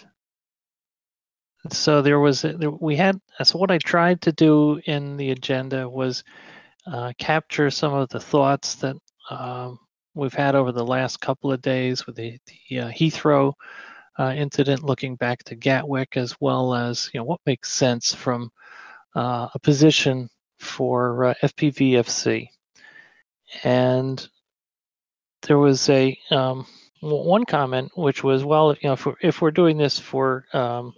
so 1.70 2.02
there 2.02 2.20
was 2.20 2.44
we 2.80 2.96
had 2.96 3.18
so 3.42 3.58
what 3.58 3.70
I 3.70 3.78
tried 3.78 4.20
to 4.22 4.32
do 4.32 4.80
in 4.84 5.16
the 5.16 5.30
agenda 5.30 5.88
was 5.88 6.24
uh, 6.86 7.12
capture 7.18 7.70
some 7.70 7.94
of 7.94 8.08
the 8.10 8.20
thoughts 8.20 8.74
that 8.76 8.96
um, 9.30 9.78
we've 10.14 10.34
had 10.34 10.54
over 10.54 10.72
the 10.72 10.84
last 10.84 11.20
couple 11.20 11.50
of 11.52 11.62
days 11.62 12.06
with 12.06 12.16
the, 12.16 12.38
the 12.68 12.80
uh, 12.80 12.88
Heathrow 12.90 13.52
uh, 14.18 14.34
incident, 14.36 14.82
looking 14.82 15.16
back 15.16 15.42
to 15.44 15.54
Gatwick, 15.54 16.16
as 16.16 16.36
well 16.40 16.74
as 16.74 17.10
you 17.14 17.20
know 17.20 17.24
what 17.24 17.40
makes 17.46 17.72
sense 17.72 18.14
from 18.14 18.50
uh, 19.14 19.48
a 19.54 19.58
position 19.60 20.28
for 20.64 21.24
uh, 21.24 21.34
FPVFC. 21.42 22.48
And 23.62 24.26
there 25.42 25.58
was 25.58 25.88
a 25.88 26.18
um, 26.30 26.66
one 27.00 27.44
comment 27.44 27.92
which 27.96 28.24
was, 28.24 28.44
well, 28.44 28.74
you 28.80 28.88
know, 28.88 28.94
if 28.94 29.06
we're, 29.06 29.14
if 29.20 29.42
we're 29.42 29.50
doing 29.50 29.76
this 29.76 29.98
for 29.98 30.46
um, 30.52 30.94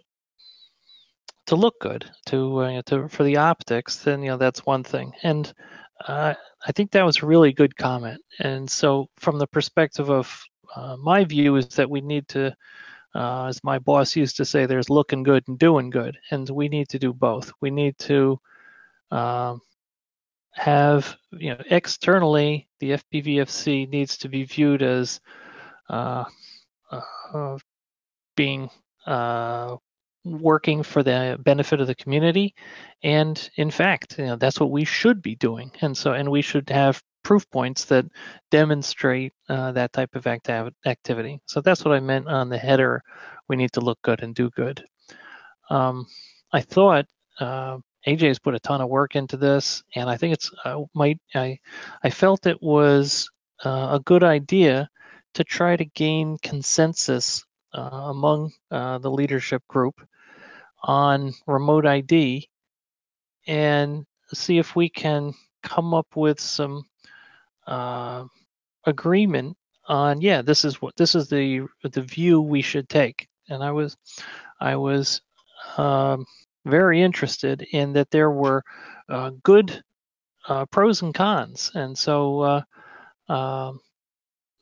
to 1.46 1.56
look 1.56 1.78
good, 1.80 2.08
to, 2.26 2.58
uh, 2.58 2.82
to 2.86 3.08
for 3.08 3.24
the 3.24 3.36
optics, 3.36 3.96
then 3.96 4.22
you 4.22 4.30
know 4.30 4.36
that's 4.36 4.66
one 4.66 4.84
thing. 4.84 5.12
And 5.22 5.52
uh, 6.06 6.34
I 6.66 6.72
think 6.72 6.90
that 6.90 7.04
was 7.04 7.22
a 7.22 7.26
really 7.26 7.52
good 7.52 7.76
comment. 7.76 8.20
And 8.40 8.68
so, 8.68 9.08
from 9.16 9.38
the 9.38 9.46
perspective 9.46 10.10
of 10.10 10.42
uh, 10.74 10.96
my 10.96 11.24
view, 11.24 11.56
is 11.56 11.68
that 11.68 11.88
we 11.88 12.00
need 12.00 12.28
to, 12.28 12.54
uh, 13.14 13.46
as 13.46 13.62
my 13.64 13.78
boss 13.78 14.16
used 14.16 14.36
to 14.36 14.44
say, 14.44 14.66
there's 14.66 14.90
looking 14.90 15.22
good 15.22 15.44
and 15.48 15.58
doing 15.58 15.90
good, 15.90 16.18
and 16.30 16.48
we 16.50 16.68
need 16.68 16.88
to 16.90 16.98
do 16.98 17.12
both. 17.12 17.52
We 17.60 17.70
need 17.70 17.98
to 18.00 18.38
um, 19.10 19.60
have, 20.52 21.16
you 21.32 21.50
know, 21.50 21.62
externally, 21.70 22.68
the 22.80 22.92
FPVFC 22.92 23.88
needs 23.88 24.16
to 24.18 24.28
be 24.28 24.44
viewed 24.44 24.82
as 24.82 25.20
uh, 25.88 26.24
uh, 27.32 27.58
being 28.36 28.70
working 30.26 30.82
for 30.82 31.02
the 31.02 31.38
benefit 31.40 31.80
of 31.80 31.86
the 31.86 31.94
community. 31.94 32.54
And 33.02 33.48
in 33.56 33.70
fact 33.70 34.18
you 34.18 34.26
know, 34.26 34.36
that's 34.36 34.60
what 34.60 34.70
we 34.70 34.84
should 34.84 35.22
be 35.22 35.36
doing. 35.36 35.70
And 35.80 35.96
so 35.96 36.12
and 36.12 36.30
we 36.30 36.42
should 36.42 36.68
have 36.70 37.00
proof 37.22 37.48
points 37.50 37.84
that 37.86 38.04
demonstrate 38.50 39.32
uh, 39.48 39.72
that 39.72 39.92
type 39.92 40.14
of 40.14 40.26
acti- 40.26 40.70
activity. 40.84 41.40
So 41.46 41.60
that's 41.60 41.84
what 41.84 41.94
i 41.94 42.00
meant 42.00 42.28
on 42.28 42.48
the 42.48 42.58
header 42.58 43.02
we 43.48 43.56
need 43.56 43.72
to 43.72 43.80
look 43.80 43.98
good 44.02 44.22
and 44.22 44.34
do 44.34 44.50
good. 44.50 44.84
Um, 45.70 46.06
i 46.52 46.60
thought 46.60 47.06
uh, 47.40 47.78
aj's 48.06 48.38
put 48.38 48.54
a 48.54 48.60
ton 48.60 48.80
of 48.80 48.88
work 48.88 49.16
into 49.16 49.36
this 49.36 49.82
and 49.94 50.08
i 50.10 50.16
think 50.16 50.32
it's 50.32 50.50
uh, 50.64 50.82
might 50.94 51.18
i 51.34 51.58
i 52.02 52.10
felt 52.10 52.46
it 52.46 52.62
was 52.62 53.28
uh, 53.64 53.88
a 53.92 54.00
good 54.04 54.22
idea 54.22 54.88
to 55.34 55.44
try 55.44 55.76
to 55.76 55.84
gain 55.84 56.38
consensus 56.42 57.44
uh, 57.74 57.80
among 58.10 58.52
uh, 58.70 58.98
the 58.98 59.10
leadership 59.10 59.62
group 59.68 59.94
on 60.82 61.32
remote 61.46 61.86
ID 61.86 62.48
and 63.46 64.06
see 64.32 64.58
if 64.58 64.76
we 64.76 64.88
can 64.88 65.32
come 65.62 65.94
up 65.94 66.06
with 66.16 66.40
some 66.40 66.84
uh, 67.66 68.24
agreement 68.84 69.56
on 69.88 70.20
yeah 70.20 70.42
this 70.42 70.64
is 70.64 70.80
what 70.82 70.96
this 70.96 71.14
is 71.14 71.28
the 71.28 71.66
the 71.82 72.02
view 72.02 72.40
we 72.40 72.62
should 72.62 72.88
take. 72.88 73.28
And 73.48 73.62
i 73.62 73.70
was 73.70 73.96
i 74.60 74.74
was 74.76 75.22
um, 75.76 76.26
very 76.66 77.02
interested 77.02 77.62
in 77.72 77.92
that 77.94 78.10
there 78.10 78.30
were 78.30 78.62
uh, 79.08 79.30
good 79.42 79.82
uh, 80.48 80.66
pros 80.66 81.02
and 81.02 81.14
cons 81.14 81.70
and 81.74 81.96
so 81.96 82.40
uh, 82.40 82.62
um, 83.32 83.80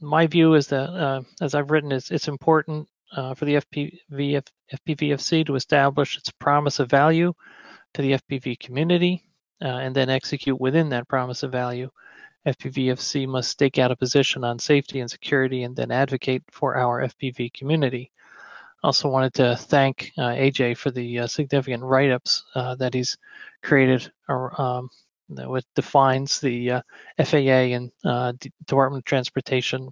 my 0.00 0.26
view 0.26 0.54
is 0.54 0.66
that 0.68 0.90
uh, 0.90 1.22
as 1.40 1.54
i've 1.54 1.70
written 1.70 1.92
it's, 1.92 2.10
it's 2.10 2.28
important 2.28 2.88
uh, 3.16 3.34
for 3.34 3.44
the 3.44 3.54
FPV, 3.54 4.42
FPVFC 4.74 5.46
to 5.46 5.54
establish 5.54 6.16
its 6.16 6.32
promise 6.32 6.80
of 6.80 6.90
value 6.90 7.32
to 7.92 8.02
the 8.02 8.12
FPV 8.12 8.58
community 8.58 9.22
and 9.60 9.94
then 9.94 10.10
execute 10.10 10.60
within 10.60 10.88
that 10.88 11.08
promise 11.08 11.42
of 11.44 11.52
value. 11.52 11.88
FPVFC 12.46 13.26
must 13.26 13.50
stake 13.50 13.78
out 13.78 13.90
a 13.90 13.96
position 13.96 14.44
on 14.44 14.58
safety 14.58 15.00
and 15.00 15.10
security 15.10 15.62
and 15.62 15.74
then 15.74 15.90
advocate 15.90 16.42
for 16.50 16.76
our 16.76 17.02
FPV 17.02 17.52
community. 17.54 18.10
Also 18.84 19.08
wanted 19.08 19.32
to 19.34 19.56
thank 19.56 20.12
uh, 20.18 20.28
AJ 20.28 20.76
for 20.76 20.90
the 20.90 21.20
uh, 21.20 21.26
significant 21.26 21.82
write-ups 21.82 22.44
uh, 22.54 22.74
that 22.76 22.92
he's 22.92 23.16
created 23.62 24.12
um, 24.28 24.90
that 25.30 25.64
defines 25.74 26.38
the 26.40 26.70
uh, 26.70 26.82
FAA 27.24 27.74
and 27.74 27.90
Department 28.66 29.00
of 29.00 29.04
Transportation 29.04 29.88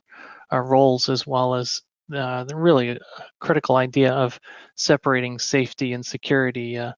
roles 0.53 1.09
as 1.09 1.27
well 1.27 1.55
as 1.55 1.83
uh, 2.15 2.45
the 2.45 2.57
really 2.57 2.99
critical 3.41 3.77
idea 3.77 4.13
of 4.13 4.39
separating 4.75 5.39
safety 5.39 5.95
and 5.95 6.05
security 6.05 6.77
uh, 6.77 6.93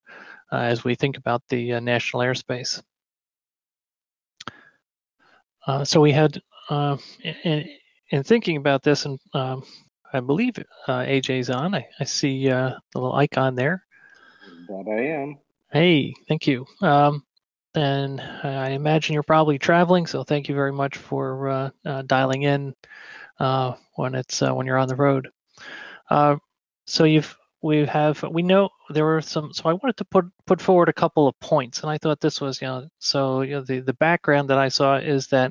uh, 0.52 0.56
as 0.56 0.84
we 0.84 0.94
think 0.94 1.16
about 1.16 1.42
the 1.48 1.74
uh, 1.74 1.80
national 1.80 2.22
airspace. 2.22 2.82
Uh, 5.66 5.84
so 5.84 6.00
we 6.00 6.12
had, 6.12 6.40
uh, 6.68 6.96
in, 7.22 7.68
in, 8.10 8.22
thinking 8.22 8.56
about 8.56 8.82
this, 8.82 9.06
and 9.06 9.18
um, 9.32 9.62
I 10.14 10.20
believe 10.20 10.54
AJ's 10.88 11.50
on. 11.50 11.74
I, 11.74 11.86
I 12.00 12.04
see 12.04 12.48
the 12.48 12.80
little 12.94 13.14
icon 13.14 13.54
there. 13.54 13.84
That 14.68 14.86
I 14.88 15.22
am. 15.22 15.38
Hey, 15.72 16.14
thank 16.28 16.46
you. 16.46 16.64
Um, 16.80 17.24
and 17.74 18.20
I 18.20 18.70
imagine 18.70 19.14
you're 19.14 19.24
probably 19.24 19.58
traveling, 19.58 20.06
so 20.06 20.22
thank 20.22 20.48
you 20.48 20.54
very 20.54 20.72
much 20.72 20.96
for 20.96 21.72
dialing 22.06 22.42
in 22.42 22.74
uh, 23.38 23.74
when 23.94 24.14
it's 24.14 24.42
uh, 24.42 24.52
when 24.52 24.66
you're 24.66 24.78
on 24.78 24.88
the 24.88 24.96
road. 24.96 25.28
Uh, 26.10 26.36
so 26.86 27.04
you've 27.04 27.36
we 27.62 27.84
have 27.86 28.22
we 28.30 28.42
know 28.42 28.68
there 28.90 29.06
were 29.06 29.22
some 29.22 29.50
so 29.50 29.62
i 29.64 29.72
wanted 29.72 29.96
to 29.96 30.04
put 30.04 30.26
put 30.46 30.60
forward 30.60 30.90
a 30.90 30.92
couple 30.92 31.26
of 31.26 31.40
points 31.40 31.80
and 31.80 31.90
i 31.90 31.96
thought 31.96 32.20
this 32.20 32.38
was 32.38 32.60
you 32.60 32.66
know 32.66 32.86
so 32.98 33.40
you 33.40 33.52
know 33.52 33.62
the 33.62 33.80
the 33.80 33.94
background 33.94 34.50
that 34.50 34.58
i 34.58 34.68
saw 34.68 34.96
is 34.96 35.28
that 35.28 35.50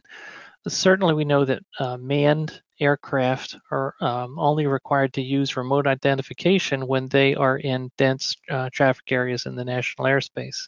certainly 0.67 1.15
we 1.15 1.25
know 1.25 1.43
that 1.43 1.63
uh, 1.79 1.97
manned 1.97 2.61
aircraft 2.79 3.57
are 3.71 3.95
um, 4.01 4.37
only 4.39 4.67
required 4.67 5.13
to 5.13 5.21
use 5.21 5.57
remote 5.57 5.87
identification 5.87 6.87
when 6.87 7.07
they 7.07 7.35
are 7.35 7.57
in 7.57 7.91
dense 7.97 8.35
uh, 8.49 8.69
traffic 8.71 9.11
areas 9.11 9.45
in 9.45 9.55
the 9.55 9.65
national 9.65 10.07
airspace 10.07 10.67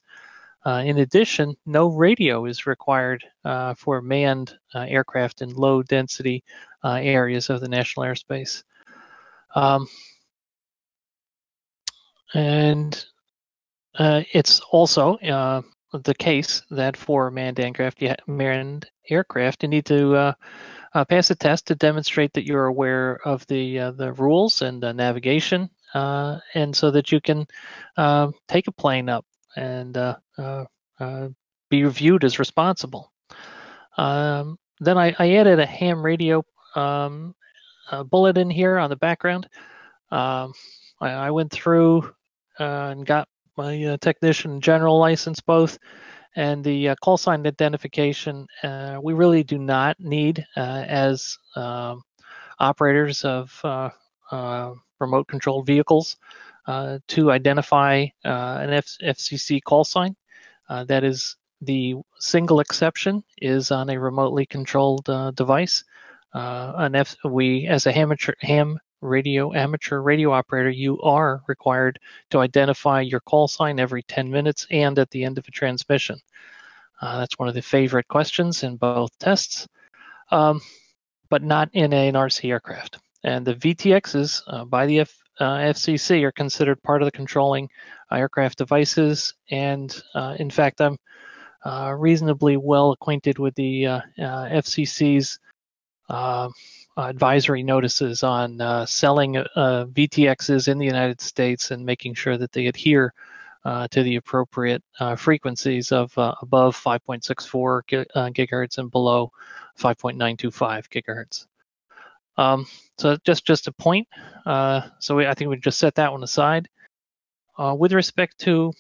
uh, 0.66 0.82
in 0.84 0.98
addition, 0.98 1.56
no 1.68 1.88
radio 1.90 2.46
is 2.46 2.66
required 2.66 3.24
uh, 3.46 3.76
for 3.76 4.02
manned 4.02 4.58
uh, 4.74 4.80
aircraft 4.80 5.44
in 5.44 5.54
low 5.54 5.84
density 5.84 6.44
uh, 6.84 6.94
areas 7.02 7.52
of 7.52 7.62
the 7.62 7.68
national 7.68 8.06
airspace. 8.06 8.64
Um, 9.54 9.88
and 12.34 13.06
uh, 14.00 14.24
it's 14.34 14.60
also 14.72 15.18
the 15.94 16.16
case 16.16 16.64
that 16.72 16.98
for 16.98 17.30
manned 17.30 17.60
aircraft, 17.60 18.02
you 18.02 18.16
manned 18.26 18.90
aircraft, 19.10 19.62
you 19.62 19.70
need 19.70 19.86
to 19.86 20.36
pass 21.04 21.30
a 21.30 21.36
test 21.36 21.68
to 21.68 21.76
demonstrate 21.76 22.34
that 22.34 22.46
you're 22.46 22.66
aware 22.66 23.20
of 23.26 23.46
the 23.48 23.78
the 23.98 24.14
rules 24.14 24.62
and 24.62 24.80
navigation, 24.80 25.70
and 25.94 26.76
so 26.76 26.92
that 26.92 27.12
you 27.12 27.20
can 27.22 27.46
take 28.48 28.68
a 28.68 28.72
plane 28.72 29.10
up 29.10 29.26
and 29.56 29.98
uh, 29.98 30.16
uh, 30.38 30.66
uh, 31.00 31.30
be 31.70 31.84
reviewed 31.84 32.24
as 32.24 32.40
responsible. 32.40 33.12
Um, 33.98 34.58
then 34.80 34.98
I, 34.98 35.16
I, 35.18 35.36
added 35.36 35.60
a 35.60 35.66
ham 35.66 36.04
radio 36.04 36.44
um, 36.76 37.34
bullet 38.08 38.38
in 38.38 38.50
here 38.50 38.78
on 38.78 38.90
the 38.90 38.98
background. 38.98 39.48
Um, 40.12 40.54
I, 41.00 41.12
I, 41.12 41.32
went 41.32 41.52
through 41.52 42.14
uh, 42.60 42.92
and 42.92 43.06
got 43.06 43.30
my 43.56 43.82
uh, 43.86 43.98
technician 43.98 44.60
general 44.60 45.00
license 45.00 45.40
both 45.40 45.80
and 46.36 46.64
the 46.64 46.90
uh, 46.90 46.96
call 47.04 47.18
sign 47.18 47.46
identification 47.46 48.48
uh, 48.64 49.00
we 49.02 49.14
really 49.14 49.44
do 49.44 49.58
not 49.58 50.00
need 50.00 50.46
uh, 50.58 50.84
as 50.88 51.38
um, 51.56 52.02
operators 52.60 53.24
of 53.24 53.60
uh, 54.32 54.72
remote 55.00 55.28
controlled 55.28 55.66
vehicles 55.66 56.18
uh, 56.68 57.00
to 57.08 57.32
identify 57.32 58.06
uh, 58.26 58.60
an 58.62 58.72
F- 58.74 58.98
FCC 59.02 59.62
call 59.62 59.84
sign. 59.84 60.16
Uh, 60.70 60.84
that 60.86 61.04
is 61.04 61.38
the 61.62 61.96
single 62.20 62.60
exception 62.60 63.24
is 63.42 63.72
on 63.72 63.90
a 63.90 64.00
remotely 64.00 64.46
controlled 64.46 65.10
uh, 65.10 65.32
device. 65.32 65.84
an 66.34 66.96
F- 66.96 67.16
we, 67.24 67.68
as 67.68 67.86
a 67.86 67.98
amateur, 67.98 68.34
ham 68.42 68.80
radio 69.02 69.54
amateur 69.54 70.00
radio 70.00 70.32
operator, 70.32 70.70
you 70.70 71.02
are 71.02 71.42
required 71.48 72.00
to 72.30 72.40
identify 72.40 73.02
your 73.02 73.20
call 73.22 73.48
sign 73.48 73.80
every 73.80 74.04
10 74.04 74.30
minutes 74.30 74.66
and 74.72 74.98
at 75.00 75.10
the 75.12 75.24
end 75.24 75.38
of 75.38 75.48
a 75.48 75.52
transmission. 75.52 76.20
Uh, 77.02 77.20
that's 77.20 77.38
one 77.38 77.48
of 77.48 77.56
the 77.56 77.62
favorite 77.62 78.08
questions 78.08 78.64
in 78.64 78.78
both 78.78 79.18
tests, 79.20 79.68
um, 80.32 80.62
but 81.30 81.44
not 81.44 81.70
in 81.74 81.94
an 81.94 82.14
RC 82.14 82.50
aircraft. 82.50 83.00
And 83.24 83.46
the 83.46 83.56
VTXs 83.56 84.42
uh, 84.48 84.66
by 84.66 84.86
the 84.86 85.00
F, 85.02 85.14
uh, 85.40 85.58
FCC 85.58 86.24
are 86.24 86.32
considered 86.32 86.82
part 86.84 87.02
of 87.02 87.06
the 87.06 87.12
controlling 87.12 87.70
aircraft 88.12 88.58
devices. 88.60 89.34
And 89.50 89.96
uh, 90.14 90.36
in 90.40 90.50
fact, 90.50 90.80
I'm 90.80 90.98
uh, 91.66 91.94
reasonably 91.98 92.58
well 92.58 92.92
acquainted 92.92 93.40
with 93.40 93.56
the 93.56 93.88
uh, 93.88 94.02
FCC's 94.18 95.40
advisory 96.98 97.64
notices 97.64 98.24
on 98.24 98.62
uh, 98.62 98.86
selling 98.86 99.38
uh, 99.38 99.86
VTXs 99.92 100.68
in 100.68 100.78
the 100.78 100.86
United 100.86 101.20
States 101.20 101.72
and 101.72 101.86
making 101.86 102.14
sure 102.14 102.38
that 102.38 102.52
they 102.52 102.68
adhere 102.68 103.14
uh, 103.66 103.88
to 103.90 104.04
the 104.04 104.16
appropriate 104.16 104.84
uh, 105.00 105.16
frequencies 105.16 105.92
of 105.92 106.16
uh, 106.18 106.36
above 106.42 106.76
5.64 106.78 107.82
gigahertz 108.34 108.78
and 108.78 108.92
below 108.92 109.32
5.925 109.80 110.88
gigahertz. 110.90 111.48
Um, 112.38 112.66
so 112.98 113.18
just 113.26 113.46
just 113.46 113.68
a 113.68 113.72
point. 113.72 114.08
so 115.00 115.16
we, 115.16 115.26
I 115.26 115.34
think 115.34 115.50
we 115.50 115.58
just 115.58 115.80
set 115.80 115.96
that 115.96 116.12
one 116.12 116.24
aside. 116.24 116.68
with 117.58 117.94
respect 117.94 118.38
to 118.40 118.72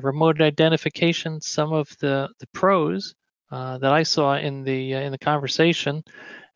remote 0.00 0.40
identification, 0.40 1.40
some 1.40 1.72
of 1.72 1.96
the 1.98 2.28
the 2.38 2.46
pros 2.48 3.14
that 3.50 3.92
I 3.92 4.02
saw 4.04 4.36
in 4.36 4.62
the 4.62 4.92
in 4.92 5.12
the 5.12 5.18
conversation 5.18 6.02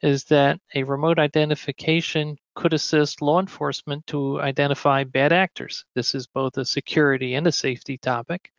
is 0.04 0.24
that 0.24 0.60
a 0.74 0.82
remote 0.82 1.18
identification 1.18 2.36
could 2.54 2.74
assist 2.74 3.22
law 3.22 3.40
enforcement 3.40 4.06
to 4.06 4.38
identify 4.38 5.02
bad 5.02 5.32
actors. 5.32 5.86
This 5.94 6.14
is 6.14 6.26
both 6.26 6.58
a 6.58 6.64
security 6.66 7.34
and 7.34 7.46
a 7.46 7.52
safety 7.52 7.96
topic. 7.96 8.52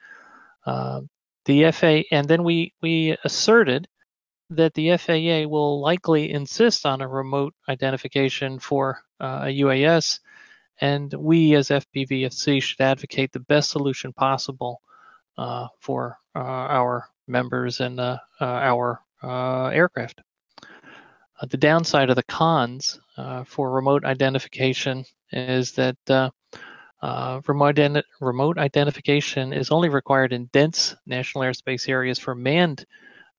Uh, 0.65 1.01
the 1.45 1.71
FAA, 1.71 2.01
and 2.11 2.27
then 2.27 2.43
we, 2.43 2.73
we 2.81 3.15
asserted 3.23 3.87
that 4.49 4.73
the 4.73 4.97
FAA 4.97 5.47
will 5.47 5.79
likely 5.79 6.31
insist 6.31 6.83
on 6.83 7.01
a 7.01 7.07
remote 7.07 7.53
identification 7.69 8.57
for 8.57 9.03
uh, 9.19 9.41
a 9.43 9.59
UAS, 9.59 10.19
and 10.81 11.13
we 11.13 11.53
as 11.53 11.69
FPVFC 11.69 12.59
should 12.59 12.81
advocate 12.81 13.31
the 13.31 13.39
best 13.41 13.69
solution 13.69 14.11
possible 14.13 14.81
uh, 15.37 15.67
for 15.79 16.17
uh, 16.35 16.39
our 16.39 17.07
members 17.27 17.81
and 17.81 17.99
uh, 17.99 18.17
uh, 18.41 18.45
our 18.45 19.01
aircraft. 19.23 20.21
Uh, 21.41 21.45
the 21.47 21.57
downside 21.57 22.09
of 22.09 22.15
the 22.15 22.23
cons 22.23 22.99
uh, 23.17 23.43
for 23.43 23.69
remote 23.71 24.05
identification 24.05 25.03
is 25.31 25.73
that 25.73 25.97
uh, 26.09 26.29
uh 27.01 27.41
remote, 27.47 27.77
remote, 28.21 28.57
identification 28.57 29.51
is 29.51 29.69
only 29.69 29.89
required 29.89 30.31
in 30.31 30.45
dense 30.53 30.95
national 31.05 31.43
airspace 31.43 31.89
areas 31.89 32.19
for 32.19 32.35
manned 32.35 32.85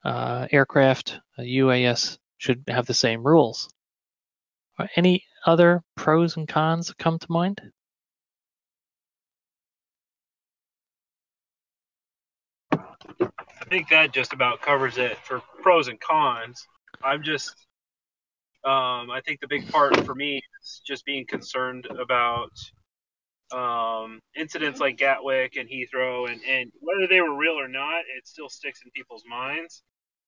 uh, 0.05 0.47
aircraft. 0.53 1.21
UAS 1.39 2.19
should 2.39 2.63
have 2.69 2.87
the 2.87 2.95
same 2.95 3.27
rules. 3.27 3.69
any 4.97 5.25
other 5.47 5.83
pros 5.95 6.37
and 6.37 6.47
cons 6.49 6.89
that 6.89 6.99
come 6.99 7.19
to 7.19 7.33
mind? 7.33 7.63
I 12.73 13.69
think 13.69 13.89
that 13.89 14.13
just 14.13 14.33
about 14.33 14.61
covers 14.61 14.99
it 14.99 15.17
for 15.25 15.41
pros 15.63 15.89
and 15.89 15.99
cons. 16.01 16.67
I'm 17.03 17.23
just 17.23 17.66
um, 18.65 19.11
I 19.11 19.21
think 19.25 19.41
the 19.41 19.49
big 19.49 19.69
part 19.71 20.05
for 20.05 20.15
me 20.15 20.41
is 20.63 20.81
just 20.85 21.05
being 21.05 21.25
concerned 21.27 21.87
about 21.87 22.51
um, 23.53 24.21
incidents 24.37 24.81
like 24.81 24.97
Gatwick 24.97 25.57
and 25.57 25.69
Heathrow, 25.69 26.31
and, 26.31 26.41
and 26.43 26.73
whether 26.81 27.07
they 27.09 27.21
were 27.21 27.37
real 27.37 27.59
or 27.59 27.69
not, 27.69 28.01
it 28.17 28.27
still 28.27 28.49
sticks 28.49 28.81
in 28.85 28.91
people's 28.91 29.23
minds, 29.29 29.83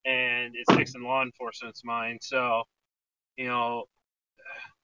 and 0.05 0.55
it 0.55 0.71
sticks 0.73 0.95
in 0.95 1.03
law 1.03 1.23
enforcement's 1.23 1.85
mind. 1.85 2.21
So, 2.23 2.63
you 3.37 3.49
know, 3.49 3.85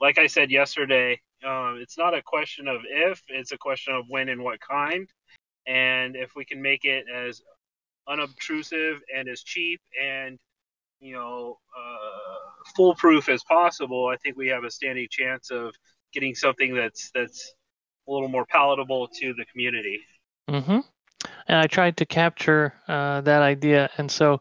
like 0.01 0.19
I 0.19 0.27
said 0.27 0.51
yesterday, 0.51 1.21
um, 1.47 1.79
it's 1.81 1.97
not 1.97 2.15
a 2.15 2.23
question 2.23 2.67
of 2.67 2.81
if, 2.89 3.23
it's 3.29 3.53
a 3.53 3.59
question 3.59 3.95
of 3.95 4.07
when 4.09 4.29
and 4.29 4.43
what 4.43 4.59
kind. 4.61 5.09
And 5.67 6.17
if 6.17 6.33
we 6.35 6.45
can 6.45 6.61
make 6.61 6.85
it 6.85 7.05
as 7.15 7.41
unobtrusive 8.09 9.01
and 9.17 9.29
as 9.29 9.43
cheap 9.43 9.81
and 10.03 10.39
you 11.05 11.13
know, 11.13 11.59
uh, 11.77 12.24
foolproof 12.76 13.28
as 13.28 13.42
possible, 13.44 14.09
I 14.09 14.16
think 14.16 14.37
we 14.37 14.49
have 14.49 14.64
a 14.64 14.71
standing 14.71 15.09
chance 15.11 15.50
of 15.50 15.75
getting 16.12 16.35
something 16.35 16.75
that's 16.75 17.11
that's 17.14 17.54
a 18.09 18.12
little 18.12 18.28
more 18.28 18.47
palatable 18.47 19.09
to 19.09 19.35
the 19.35 19.44
community. 19.47 20.00
Mm-hmm. 20.48 20.81
And 21.48 21.59
I 21.59 21.66
tried 21.66 21.96
to 21.98 22.07
capture 22.07 22.74
uh, 22.88 23.20
that 23.22 23.42
idea, 23.42 23.90
and 23.98 24.11
so 24.11 24.40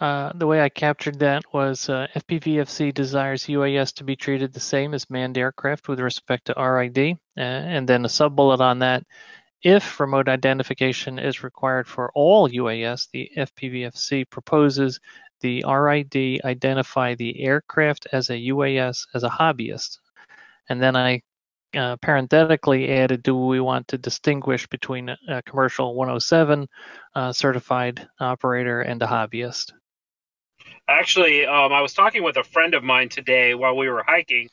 uh, 0.00 0.32
the 0.34 0.46
way 0.46 0.60
I 0.60 0.68
captured 0.68 1.20
that 1.20 1.44
was 1.52 1.88
uh, 1.88 2.08
FPVFC 2.16 2.92
desires 2.92 3.44
UAS 3.44 3.94
to 3.94 4.04
be 4.04 4.16
treated 4.16 4.52
the 4.52 4.60
same 4.60 4.94
as 4.94 5.08
manned 5.08 5.38
aircraft 5.38 5.88
with 5.88 6.00
respect 6.00 6.46
to 6.46 6.60
RID, 6.60 7.18
and 7.36 7.88
then 7.88 8.04
a 8.04 8.08
sub 8.08 8.34
bullet 8.34 8.60
on 8.60 8.80
that. 8.80 9.04
If 9.62 10.00
remote 10.00 10.28
identification 10.28 11.20
is 11.20 11.44
required 11.44 11.86
for 11.86 12.10
all 12.16 12.48
UAS, 12.48 13.08
the 13.12 13.30
FPVFC 13.36 14.28
proposes 14.28 14.98
the 15.42 15.64
RID 15.68 16.40
identify 16.44 17.14
the 17.14 17.42
aircraft 17.42 18.06
as 18.12 18.30
a 18.30 18.34
UAS 18.34 19.06
as 19.14 19.24
a 19.24 19.28
hobbyist. 19.28 19.98
And 20.68 20.82
then 20.82 20.96
I 20.96 21.22
uh, 21.74 21.96
parenthetically 21.96 22.90
added, 22.90 23.22
do 23.22 23.36
we 23.36 23.60
want 23.60 23.88
to 23.88 23.98
distinguish 23.98 24.66
between 24.66 25.08
a 25.28 25.42
commercial 25.42 25.94
107 25.94 26.68
uh, 27.14 27.32
certified 27.32 28.06
operator 28.20 28.82
and 28.82 29.02
a 29.02 29.06
hobbyist? 29.06 29.72
Actually, 30.88 31.46
um, 31.46 31.72
I 31.72 31.80
was 31.80 31.94
talking 31.94 32.22
with 32.22 32.36
a 32.36 32.44
friend 32.44 32.74
of 32.74 32.82
mine 32.82 33.08
today 33.08 33.54
while 33.54 33.76
we 33.76 33.88
were 33.88 34.04
hiking, 34.06 34.48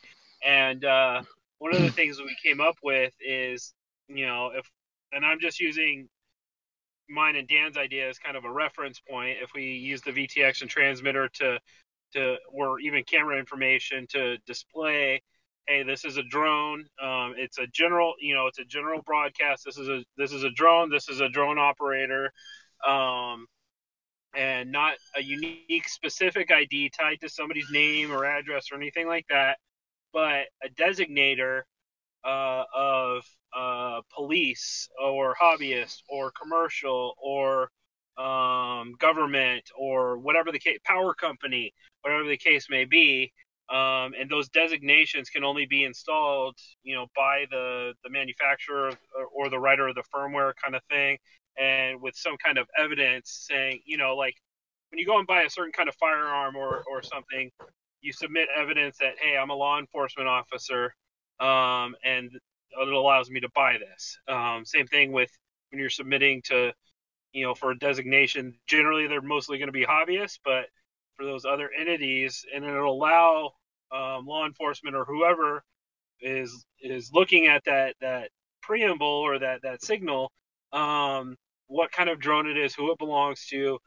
and 0.46 0.86
uh, 0.86 1.22
one 1.58 1.76
of 1.76 1.82
the 1.82 1.92
things 1.92 2.20
we 2.20 2.36
came 2.44 2.62
up 2.62 2.76
with 2.84 3.14
is, 3.20 3.74
you 4.08 4.26
know, 4.26 4.52
if, 4.56 4.70
and 5.12 5.26
I'm 5.26 5.40
just 5.40 5.60
using 5.60 6.08
mine 7.10 7.36
and 7.36 7.48
Dan's 7.48 7.78
idea 7.78 8.10
is 8.10 8.20
kind 8.20 8.38
of 8.38 8.46
a 8.46 8.52
reference 8.52 9.00
point. 9.00 9.38
If 9.42 9.52
we 9.54 9.64
use 9.64 10.02
the 10.02 10.12
VTX 10.12 10.62
and 10.62 10.70
transmitter 10.70 11.30
to 11.36 11.60
to 12.14 12.38
or 12.52 12.80
even 12.80 13.04
camera 13.04 13.38
information 13.38 14.08
to 14.12 14.38
display, 14.46 15.22
hey, 15.68 15.84
this 15.84 16.06
is 16.06 16.18
a 16.18 16.24
drone. 16.24 16.86
Um, 17.02 17.36
it's 17.38 17.60
a 17.60 17.68
general, 17.68 18.14
you 18.20 18.34
know, 18.34 18.48
it's 18.48 18.60
a 18.60 18.66
general 18.66 19.02
broadcast. 19.06 19.64
This 19.66 19.78
is 19.78 19.88
a 19.88 20.04
this 20.18 20.34
is 20.34 20.44
a 20.44 20.50
drone. 20.52 20.90
This 20.90 21.10
is 21.10 21.22
a 21.22 21.30
drone 21.30 21.60
operator. 21.60 22.32
Um, 22.86 23.46
and 24.36 24.72
not 24.72 24.94
a 25.16 25.24
unique 25.24 25.88
specific 25.88 26.52
ID 26.52 26.90
tied 26.90 27.20
to 27.22 27.30
somebody's 27.30 27.70
name 27.72 28.12
or 28.12 28.26
address 28.26 28.68
or 28.72 28.76
anything 28.76 29.08
like 29.08 29.26
that, 29.30 29.58
but 30.14 30.46
a 30.64 30.70
designator 30.76 31.62
uh, 32.24 32.64
of 32.76 33.24
uh, 33.56 34.02
police 34.14 34.90
or 35.02 35.36
hobbyist 35.42 36.04
or 36.10 36.32
commercial 36.32 37.16
or 37.22 37.70
um, 38.18 38.94
government 39.00 39.64
or 39.78 40.20
whatever 40.20 40.52
the 40.52 40.60
case, 40.60 40.78
power 40.84 41.14
company, 41.14 41.74
whatever 42.02 42.28
the 42.28 42.38
case 42.38 42.68
may 42.70 42.86
be. 42.86 43.32
Um, 43.70 44.14
and 44.20 44.28
those 44.30 44.50
designations 44.50 45.30
can 45.30 45.44
only 45.44 45.68
be 45.68 45.84
installed, 45.84 46.58
you 46.84 46.96
know, 46.96 47.06
by 47.16 47.46
the, 47.52 47.94
the 48.04 48.10
manufacturer 48.10 48.92
or, 49.16 49.26
or 49.46 49.50
the 49.50 49.60
writer 49.60 49.88
of 49.88 49.96
the 49.96 50.04
firmware 50.14 50.54
kind 50.62 50.76
of 50.76 50.82
thing, 50.90 51.20
and 51.60 52.02
with 52.02 52.16
some 52.16 52.36
kind 52.44 52.58
of 52.58 52.68
evidence 52.78 53.46
saying, 53.48 53.82
you 53.86 53.98
know, 53.98 54.16
like 54.16 54.34
when 54.90 54.98
you 54.98 55.06
go 55.06 55.20
and 55.20 55.28
buy 55.28 55.44
a 55.44 55.50
certain 55.50 55.72
kind 55.72 55.88
of 55.88 55.94
firearm 55.96 56.56
or, 56.56 56.84
or 56.90 57.04
something, 57.04 57.52
you 58.02 58.12
submit 58.12 58.48
evidence 58.58 58.98
that, 58.98 59.14
hey, 59.22 59.38
I'm 59.38 59.52
a 59.52 59.56
law 59.56 59.78
enforcement 59.78 60.28
officer 60.28 60.96
um, 61.40 61.96
and 62.04 62.32
it 62.34 62.94
allows 62.94 63.30
me 63.30 63.40
to 63.40 63.50
buy 63.56 63.78
this. 63.78 64.18
Um, 64.28 64.66
same 64.66 64.88
thing 64.88 65.12
with 65.12 65.32
when 65.72 65.80
you're 65.80 65.90
submitting 65.90 66.42
to, 66.46 66.72
you 67.34 67.46
know, 67.46 67.56
for 67.56 67.72
a 67.72 67.78
designation. 67.78 68.54
Generally, 68.68 69.08
they're 69.08 69.22
mostly 69.22 69.58
going 69.58 69.68
to 69.68 69.74
be 69.74 69.86
hobbyists, 69.86 70.40
but 70.44 70.66
for 71.16 71.26
those 71.26 71.46
other 71.46 71.70
entities, 71.78 72.46
and 72.54 72.64
it'll 72.64 72.94
allow 72.94 73.52
um, 73.92 74.26
law 74.26 74.46
enforcement 74.46 74.96
or 74.96 75.06
whoever 75.06 75.64
is 76.22 76.66
is 76.82 77.12
looking 77.14 77.48
at 77.48 77.64
that 77.66 77.96
that 78.02 78.30
preamble 78.62 79.08
or 79.08 79.40
that 79.40 79.62
that 79.64 79.84
signal, 79.84 80.32
um, 80.74 81.36
what 81.68 81.92
kind 81.92 82.10
of 82.10 82.20
drone 82.20 82.48
it 82.48 82.58
is, 82.58 82.74
who 82.76 82.92
it 82.92 82.98
belongs 83.00 83.46
to, 83.48 83.80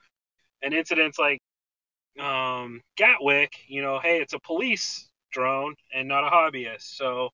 and 0.63 0.75
incidents 0.75 1.19
like 1.19 1.41
um, 2.21 2.81
Gatwick, 2.97 3.53
you 3.69 3.83
know, 3.83 3.99
hey, 4.01 4.21
it's 4.21 4.35
a 4.35 4.41
police 4.41 5.09
drone 5.33 5.75
and 5.95 6.09
not 6.09 6.25
a 6.27 6.31
hobbyist, 6.31 6.97
so 6.97 7.31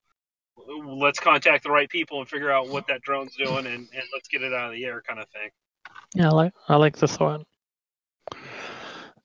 let's 0.86 1.18
contact 1.18 1.64
the 1.64 1.70
right 1.70 1.88
people 1.88 2.20
and 2.20 2.28
figure 2.28 2.50
out 2.50 2.68
what 2.68 2.86
that 2.88 3.02
drone's 3.02 3.34
doing 3.36 3.66
and, 3.66 3.66
and 3.66 4.02
let's 4.12 4.28
get 4.28 4.42
it 4.42 4.52
out 4.52 4.68
of 4.68 4.72
the 4.72 4.84
air 4.84 5.02
kind 5.06 5.20
of 5.20 5.28
thing. 5.28 5.50
Yeah, 6.14 6.28
I 6.28 6.32
like 6.32 6.52
I 6.68 6.76
like 6.76 6.96
the 6.96 7.08
thought. 7.08 7.46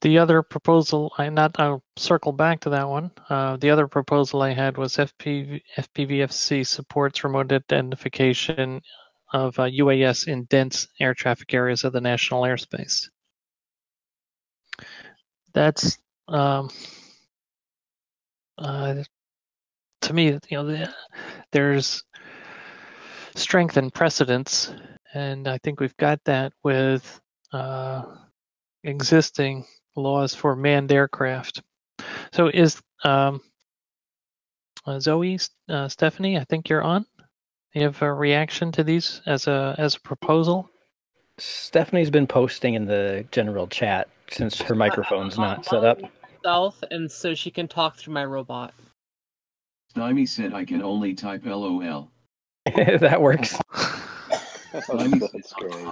The 0.02 0.18
other 0.18 0.44
proposal, 0.44 1.14
I 1.18 1.30
not 1.30 1.58
I'll 1.60 1.82
circle 1.96 2.34
back 2.34 2.60
to 2.62 2.70
that 2.72 2.90
one. 2.90 3.12
Uh, 3.30 3.56
the 3.58 3.70
other 3.70 3.88
proposal 3.88 4.42
I 4.42 4.52
had 4.52 4.78
was 4.78 4.98
FPV, 4.98 5.62
FPVFC 5.78 6.68
supports 6.68 7.24
remote 7.24 7.54
identification 7.54 8.82
of 9.32 9.58
uh, 9.58 9.64
UAS 9.64 10.28
in 10.28 10.44
dense 10.46 10.88
air 11.00 11.14
traffic 11.14 11.54
areas 11.54 11.86
of 11.86 11.94
the 11.94 12.02
national 12.02 12.42
airspace. 12.42 13.08
That's 15.54 15.98
um, 16.28 16.70
uh, 18.58 19.04
to 20.04 20.14
me, 20.14 20.38
you 20.50 20.64
know, 20.64 20.88
there's 21.52 22.04
strength 23.36 23.78
and 23.78 23.94
precedence, 23.94 24.74
and 25.14 25.48
I 25.48 25.58
think 25.60 25.80
we've 25.80 25.98
got 25.98 26.20
that 26.26 26.54
with 26.64 27.22
uh, 27.52 28.04
existing 28.84 29.66
laws 29.96 30.36
for 30.36 30.56
manned 30.56 30.92
aircraft. 30.92 31.62
So, 32.34 32.48
is 32.48 32.82
um, 33.04 33.42
uh, 34.86 35.00
Zoe, 35.00 35.40
uh, 35.70 35.88
Stephanie, 35.88 36.38
I 36.38 36.44
think 36.44 36.70
you're 36.70 36.84
on. 36.84 37.06
You 37.74 37.84
have 37.84 38.02
a 38.02 38.14
reaction 38.14 38.72
to 38.74 38.84
these 38.84 39.22
as 39.26 39.48
a 39.48 39.76
as 39.78 39.96
a 39.96 40.02
proposal? 40.02 40.70
Stephanie's 41.40 42.12
been 42.12 42.28
posting 42.28 42.76
in 42.76 42.86
the 42.86 43.26
general 43.32 43.68
chat 43.68 44.08
since 44.30 44.62
her 44.62 44.76
microphone's 44.76 45.38
not 45.38 45.66
set 45.66 45.84
up. 45.84 46.00
South, 46.44 46.84
and 46.92 47.10
so 47.10 47.34
she 47.34 47.50
can 47.50 47.68
talk 47.68 47.96
through 47.96 48.14
my 48.14 48.26
robot. 48.26 48.74
Slimy 49.94 50.26
said 50.26 50.54
I 50.54 50.66
can 50.66 50.82
only 50.82 51.14
type 51.14 51.46
LOL. 51.46 52.12
that 52.76 53.22
works. 53.22 53.58
That's 54.74 55.54
great. 55.54 55.88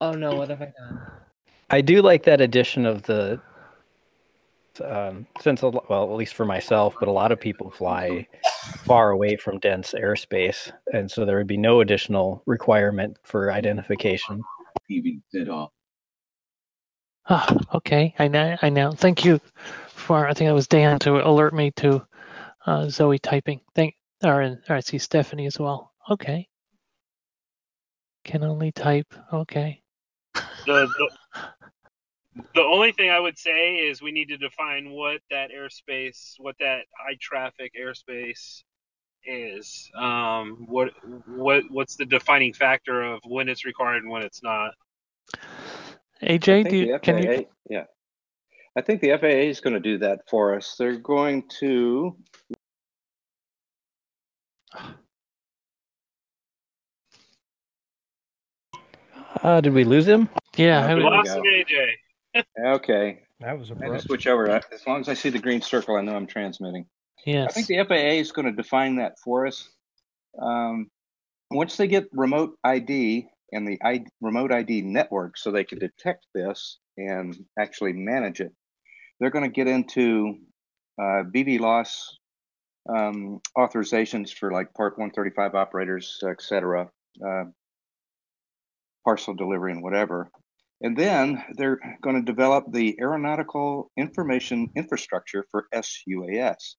Oh 0.00 0.12
no, 0.12 0.36
what 0.36 0.50
have 0.50 0.60
I 0.62 0.72
done? 0.76 1.00
I 1.70 1.80
do 1.80 2.02
like 2.02 2.24
that 2.24 2.40
addition 2.40 2.86
of 2.86 3.02
the 3.02 3.40
um, 4.84 5.26
since 5.40 5.62
well 5.62 6.04
at 6.04 6.16
least 6.16 6.34
for 6.34 6.44
myself 6.44 6.94
but 7.00 7.08
a 7.08 7.12
lot 7.12 7.32
of 7.32 7.40
people 7.40 7.68
fly 7.68 8.24
far 8.84 9.10
away 9.10 9.34
from 9.34 9.58
dense 9.58 9.92
airspace 9.92 10.70
and 10.92 11.10
so 11.10 11.24
there 11.24 11.36
would 11.36 11.48
be 11.48 11.56
no 11.56 11.80
additional 11.80 12.44
requirement 12.46 13.16
for 13.24 13.50
identification 13.50 14.40
TV 14.88 15.20
did 15.32 15.48
off. 15.48 15.70
Ah, 17.28 17.54
okay. 17.74 18.14
I 18.18 18.28
now, 18.28 18.56
I 18.62 18.70
now 18.70 18.92
thank 18.92 19.24
you 19.24 19.38
for. 20.08 20.26
I 20.26 20.32
think 20.32 20.48
it 20.48 20.54
was 20.54 20.66
Dan 20.66 20.98
to 21.00 21.16
alert 21.28 21.54
me 21.54 21.70
to 21.72 22.04
uh, 22.66 22.88
Zoe 22.88 23.18
typing. 23.18 23.60
Thank. 23.74 23.94
Or, 24.24 24.42
or 24.68 24.74
I 24.74 24.80
see 24.80 24.98
Stephanie 24.98 25.46
as 25.46 25.60
well. 25.60 25.92
Okay. 26.10 26.48
Can 28.24 28.42
only 28.42 28.72
type. 28.72 29.14
Okay. 29.32 29.82
The, 30.34 30.40
the, 30.66 31.10
the 32.54 32.62
only 32.62 32.92
thing 32.92 33.10
I 33.10 33.20
would 33.20 33.38
say 33.38 33.76
is 33.76 34.02
we 34.02 34.10
need 34.10 34.28
to 34.28 34.38
define 34.38 34.90
what 34.90 35.20
that 35.30 35.50
airspace, 35.50 36.34
what 36.38 36.56
that 36.58 36.86
high 36.98 37.16
traffic 37.20 37.74
airspace 37.80 38.62
is. 39.24 39.90
Um, 39.94 40.64
what 40.66 40.90
what 41.26 41.64
what's 41.70 41.96
the 41.96 42.06
defining 42.06 42.54
factor 42.54 43.02
of 43.02 43.20
when 43.24 43.48
it's 43.48 43.64
required 43.64 44.02
and 44.02 44.10
when 44.10 44.22
it's 44.22 44.42
not? 44.42 44.72
AJ, 46.22 46.70
do 46.70 46.76
you, 46.76 46.98
can 46.98 47.22
you? 47.22 47.46
Yeah. 47.68 47.84
I 48.78 48.80
think 48.80 49.00
the 49.00 49.10
FAA 49.18 49.48
is 49.50 49.60
going 49.60 49.74
to 49.74 49.80
do 49.80 49.98
that 49.98 50.20
for 50.30 50.54
us. 50.54 50.76
They're 50.78 50.98
going 51.00 51.42
to. 51.58 52.16
Uh, 59.42 59.60
did 59.60 59.72
we 59.74 59.84
lose 59.84 60.06
him? 60.06 60.28
Yeah. 60.56 60.84
Okay. 60.84 60.92
I 60.92 60.94
We 60.94 61.04
would- 61.04 61.10
lost 61.12 61.30
him, 61.36 61.42
AJ. 61.44 61.92
Okay. 62.58 63.22
That 63.40 63.58
was 63.58 63.70
I 63.70 63.74
abrupt. 63.74 63.94
just 63.94 64.06
switch 64.06 64.26
over. 64.26 64.48
As 64.50 64.86
long 64.86 65.00
as 65.00 65.08
I 65.08 65.14
see 65.14 65.30
the 65.30 65.38
green 65.38 65.60
circle, 65.60 65.96
I 65.96 66.02
know 66.02 66.14
I'm 66.14 66.26
transmitting. 66.26 66.86
Yes. 67.24 67.50
I 67.50 67.52
think 67.52 67.66
the 67.66 67.84
FAA 67.84 68.18
is 68.20 68.30
going 68.32 68.46
to 68.46 68.52
define 68.52 68.96
that 68.96 69.14
for 69.24 69.46
us. 69.46 69.68
Um, 70.40 70.88
once 71.50 71.76
they 71.76 71.88
get 71.88 72.06
remote 72.12 72.56
ID 72.62 73.26
and 73.52 73.66
the 73.66 73.78
I, 73.82 74.04
remote 74.20 74.52
ID 74.52 74.82
network, 74.82 75.36
so 75.36 75.50
they 75.50 75.64
can 75.64 75.78
detect 75.78 76.26
this 76.34 76.78
and 76.96 77.36
actually 77.58 77.92
manage 77.92 78.40
it, 78.40 78.52
they're 79.18 79.30
going 79.30 79.44
to 79.44 79.50
get 79.50 79.66
into 79.66 80.38
uh, 81.00 81.22
BVLOS 81.34 81.94
um, 82.88 83.40
authorizations 83.56 84.32
for 84.32 84.50
like 84.50 84.72
Part 84.74 84.98
135 84.98 85.54
operators, 85.54 86.18
et 86.26 86.40
cetera, 86.40 86.88
uh, 87.24 87.44
parcel 89.04 89.34
delivery 89.34 89.72
and 89.72 89.82
whatever. 89.82 90.30
And 90.80 90.96
then 90.96 91.42
they're 91.54 91.80
going 92.02 92.16
to 92.16 92.22
develop 92.22 92.66
the 92.70 92.96
aeronautical 93.00 93.90
information 93.96 94.70
infrastructure 94.76 95.44
for 95.50 95.66
SUAS. 95.74 96.76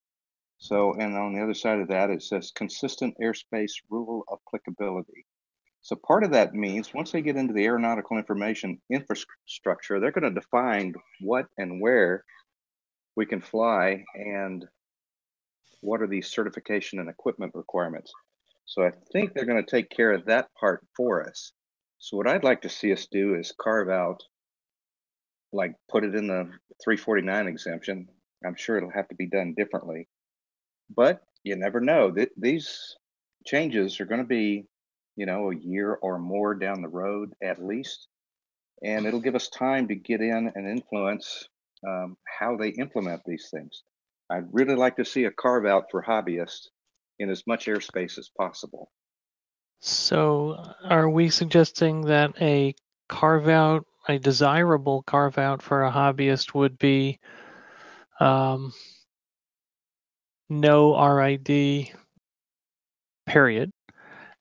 So, 0.58 0.94
and 0.94 1.16
on 1.16 1.34
the 1.34 1.44
other 1.44 1.54
side 1.54 1.80
of 1.80 1.90
that, 1.90 2.10
it 2.10 2.22
says 2.22 2.52
consistent 2.56 3.16
airspace 3.22 3.74
rule 3.90 4.24
applicability. 4.32 5.26
So, 5.82 5.96
part 5.96 6.24
of 6.24 6.32
that 6.32 6.54
means 6.54 6.94
once 6.94 7.12
they 7.12 7.22
get 7.22 7.38
into 7.38 7.54
the 7.54 7.66
aeronautical 7.66 8.18
information 8.18 8.82
infrastructure, 8.92 10.00
they're 10.00 10.12
going 10.12 10.34
to 10.34 10.40
define 10.40 10.94
what 11.22 11.48
and 11.58 11.82
where 11.82 12.24
we 13.16 13.26
can 13.26 13.42
fly 13.42 14.04
and 14.16 14.66
what 15.82 16.02
are 16.02 16.08
the 16.08 16.22
certification 16.22 17.00
and 17.00 17.10
equipment 17.10 17.54
requirements. 17.56 18.12
So, 18.66 18.84
I 18.84 18.92
think 19.14 19.34
they're 19.34 19.46
going 19.46 19.64
to 19.64 19.72
take 19.72 19.90
care 19.90 20.14
of 20.14 20.26
that 20.26 20.50
part 20.60 20.86
for 20.96 21.28
us. 21.28 21.54
So, 22.00 22.18
what 22.18 22.28
I'd 22.28 22.44
like 22.44 22.62
to 22.64 22.70
see 22.70 22.94
us 22.94 23.08
do 23.12 23.36
is 23.36 23.54
carve 23.60 23.90
out, 23.90 24.22
like, 25.54 25.74
put 25.90 26.04
it 26.04 26.16
in 26.16 26.28
the 26.28 26.46
349 26.84 27.48
exemption. 27.48 28.08
I'm 28.46 28.56
sure 28.56 28.78
it'll 28.78 28.92
have 28.92 29.10
to 29.10 29.16
be 29.16 29.28
done 29.28 29.54
differently 29.58 30.08
but 30.96 31.22
you 31.44 31.56
never 31.56 31.80
know. 31.80 32.12
Th- 32.12 32.32
these 32.38 32.96
changes 33.46 34.00
are 34.00 34.06
going 34.06 34.22
to 34.22 34.28
be, 34.28 34.66
you 35.20 35.26
know, 35.26 35.52
a 35.52 35.56
year 35.56 36.00
or 36.02 36.18
more 36.18 36.56
down 36.56 36.82
the 36.82 36.88
road 36.88 37.34
at 37.44 37.62
least, 37.62 38.08
and 38.82 39.06
it'll 39.06 39.20
give 39.20 39.36
us 39.36 39.50
time 39.50 39.90
to 39.90 39.96
get 39.96 40.22
in 40.22 40.50
and 40.56 40.66
influence 40.66 41.46
um, 41.86 42.16
how 42.40 42.56
they 42.56 42.70
implement 42.70 43.22
these 43.26 43.50
things. 43.52 43.84
I'd 44.30 44.48
really 44.54 44.76
like 44.76 44.96
to 44.96 45.04
see 45.04 45.26
a 45.26 45.32
carve 45.32 45.66
out 45.66 45.88
for 45.92 46.02
hobbyists 46.02 46.70
in 47.20 47.30
as 47.30 47.44
much 47.46 47.66
airspace 47.66 48.18
as 48.18 48.30
possible. 48.38 48.92
So, 49.82 50.56
are 50.86 51.10
we 51.10 51.30
suggesting 51.30 52.04
that 52.06 52.42
a 52.42 52.74
carve 53.10 53.50
out, 53.50 53.86
a 54.08 54.20
desirable 54.20 55.04
carve 55.04 55.38
out 55.38 55.62
for 55.62 55.84
a 55.84 55.92
hobbyist 55.92 56.54
would 56.54 56.80
be 56.80 57.20
um, 58.22 58.72
no 60.48 60.98
RID, 60.98 61.90
period. 63.28 63.72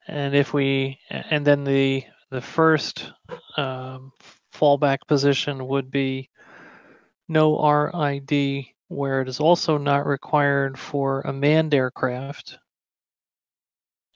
And 0.09 0.35
if 0.35 0.55
we, 0.55 0.99
and 1.11 1.47
then 1.47 1.65
the 1.65 2.03
the 2.31 2.41
first 2.41 3.13
um, 3.59 4.11
fallback 4.55 4.99
position 5.07 5.67
would 5.69 5.91
be 5.91 6.31
no 7.29 7.61
RID, 7.63 8.65
where 8.89 9.21
it 9.21 9.29
is 9.29 9.39
also 9.39 9.77
not 9.77 10.07
required 10.07 10.79
for 10.79 11.21
a 11.23 11.33
manned 11.33 11.75
aircraft, 11.75 12.59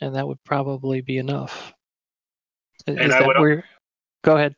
and 0.00 0.14
that 0.14 0.26
would 0.26 0.42
probably 0.44 1.02
be 1.02 1.18
enough. 1.18 1.74
Is 2.86 2.96
And 2.96 3.12
I 3.12 3.18
that 3.18 3.26
would- 3.26 3.38
where? 3.38 3.64
Go 4.24 4.36
ahead. 4.36 4.54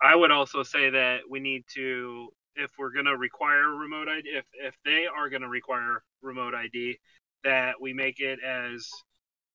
I 0.00 0.16
would 0.16 0.30
also 0.32 0.62
say 0.64 0.90
that 0.90 1.20
we 1.30 1.38
need 1.38 1.64
to, 1.74 2.28
if 2.56 2.70
we're 2.76 2.90
going 2.92 3.04
to 3.06 3.16
require 3.16 3.70
remote 3.70 4.08
ID, 4.08 4.28
if 4.28 4.44
if 4.54 4.74
they 4.84 5.06
are 5.06 5.28
going 5.28 5.42
to 5.42 5.48
require 5.48 6.02
remote 6.22 6.54
ID, 6.54 6.98
that 7.44 7.80
we 7.80 7.92
make 7.92 8.20
it 8.20 8.38
as 8.44 8.88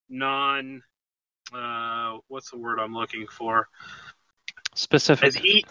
non, 0.09 0.81
uh, 1.53 2.17
what's 2.27 2.51
the 2.51 2.57
word 2.57 2.79
I'm 2.79 2.93
looking 2.93 3.27
for? 3.27 3.67
Specific. 4.75 5.27
As 5.27 5.37
e- 5.37 5.65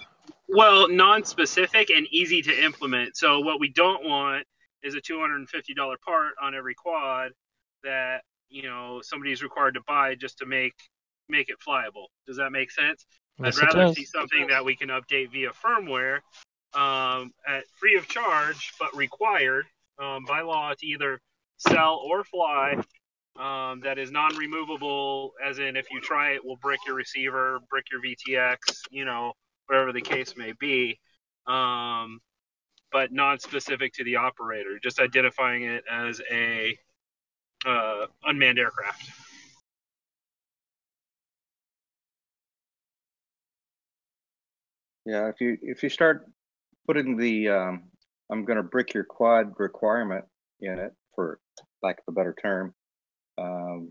well, 0.49 0.89
non-specific 0.89 1.91
and 1.91 2.07
easy 2.11 2.43
to 2.43 2.65
implement. 2.65 3.17
So 3.17 3.41
what 3.41 3.61
we 3.61 3.69
don't 3.69 4.05
want 4.05 4.47
is 4.83 4.95
a 4.95 5.01
$250 5.01 5.47
part 6.05 6.33
on 6.43 6.55
every 6.55 6.75
quad 6.75 7.33
that 7.83 8.23
you 8.49 8.63
know 8.63 9.01
somebody's 9.03 9.43
required 9.43 9.75
to 9.75 9.81
buy 9.87 10.15
just 10.15 10.39
to 10.39 10.47
make 10.47 10.75
make 11.29 11.49
it 11.49 11.57
flyable. 11.67 12.07
Does 12.27 12.37
that 12.37 12.51
make 12.51 12.71
sense? 12.71 13.05
Yes, 13.39 13.59
I'd 13.59 13.67
rather 13.67 13.93
see 13.95 14.05
something 14.05 14.47
that 14.49 14.65
we 14.65 14.77
can 14.77 14.89
update 14.89 15.31
via 15.33 15.51
firmware 15.51 16.21
um, 16.75 17.33
at 17.47 17.65
free 17.79 17.97
of 17.97 18.09
charge, 18.09 18.73
but 18.79 18.97
required 18.97 19.67
um, 19.99 20.25
by 20.27 20.43
law 20.43 20.73
to 20.73 20.87
either 20.87 21.21
sell 21.57 22.01
or 22.05 22.25
fly. 22.25 22.77
Um, 23.39 23.81
that 23.81 23.99
is 23.99 24.11
non-removable, 24.11 25.33
as 25.45 25.59
in 25.59 25.77
if 25.77 25.91
you 25.91 26.01
try 26.01 26.33
it, 26.33 26.45
will 26.45 26.57
brick 26.57 26.81
your 26.87 26.97
receiver, 26.97 27.61
brick 27.69 27.85
your 27.93 28.01
VTX, 28.01 28.57
you 28.91 29.05
know, 29.05 29.33
whatever 29.67 29.93
the 29.93 30.01
case 30.01 30.35
may 30.37 30.53
be. 30.59 30.99
Um, 31.47 32.21
but 32.91 33.13
non-specific 33.13 33.93
to 33.95 34.05
the 34.05 34.17
operator, 34.17 34.79
just 34.83 35.01
identifying 35.01 35.65
it 35.65 35.85
as 35.91 36.21
a 36.31 36.77
uh, 37.67 38.07
unmanned 38.25 38.59
aircraft. 38.59 39.11
Yeah, 45.05 45.29
if 45.29 45.41
you 45.41 45.57
if 45.63 45.83
you 45.83 45.89
start 45.89 46.27
putting 46.87 47.17
the 47.17 47.49
um, 47.51 47.85
I'm 48.31 48.45
going 48.45 48.57
to 48.57 48.63
brick 48.63 48.93
your 48.93 49.05
quad 49.05 49.53
requirement 49.59 50.25
in 50.61 50.79
it, 50.79 50.93
for 51.15 51.39
lack 51.83 51.99
of 51.99 52.05
a 52.09 52.13
better 52.13 52.35
term, 52.41 52.75
um, 53.39 53.91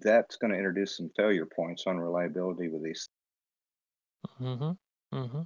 that's 0.00 0.36
going 0.36 0.52
to 0.52 0.56
introduce 0.58 0.96
some 0.96 1.10
failure 1.16 1.46
points 1.46 1.84
on 1.86 1.98
reliability 1.98 2.68
with 2.68 2.82
these. 2.82 3.08
Mm-hmm. 4.40 5.16
Mm-hmm. 5.16 5.42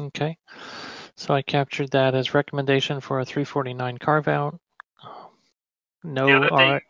Okay. 0.00 0.36
So 1.16 1.34
I 1.34 1.42
captured 1.42 1.90
that 1.90 2.14
as 2.14 2.32
recommendation 2.32 3.00
for 3.00 3.20
a 3.20 3.24
349 3.24 3.98
carve 3.98 4.28
out. 4.28 4.58
No, 6.02 6.26
The 6.26 6.36
other 6.36 6.50
all 6.50 6.58
thing, 6.58 6.70
right. 6.70 6.82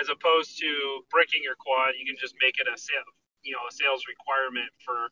as 0.00 0.08
opposed 0.08 0.58
to 0.58 1.00
breaking 1.10 1.42
your 1.44 1.54
quad, 1.54 1.94
you 1.98 2.04
can 2.04 2.16
just 2.20 2.34
make 2.42 2.58
it 2.58 2.66
a 2.66 2.76
sale, 2.76 2.98
you 3.42 3.52
know, 3.52 3.60
a 3.68 3.72
sales 3.72 4.02
requirement 4.08 4.70
for 4.84 5.10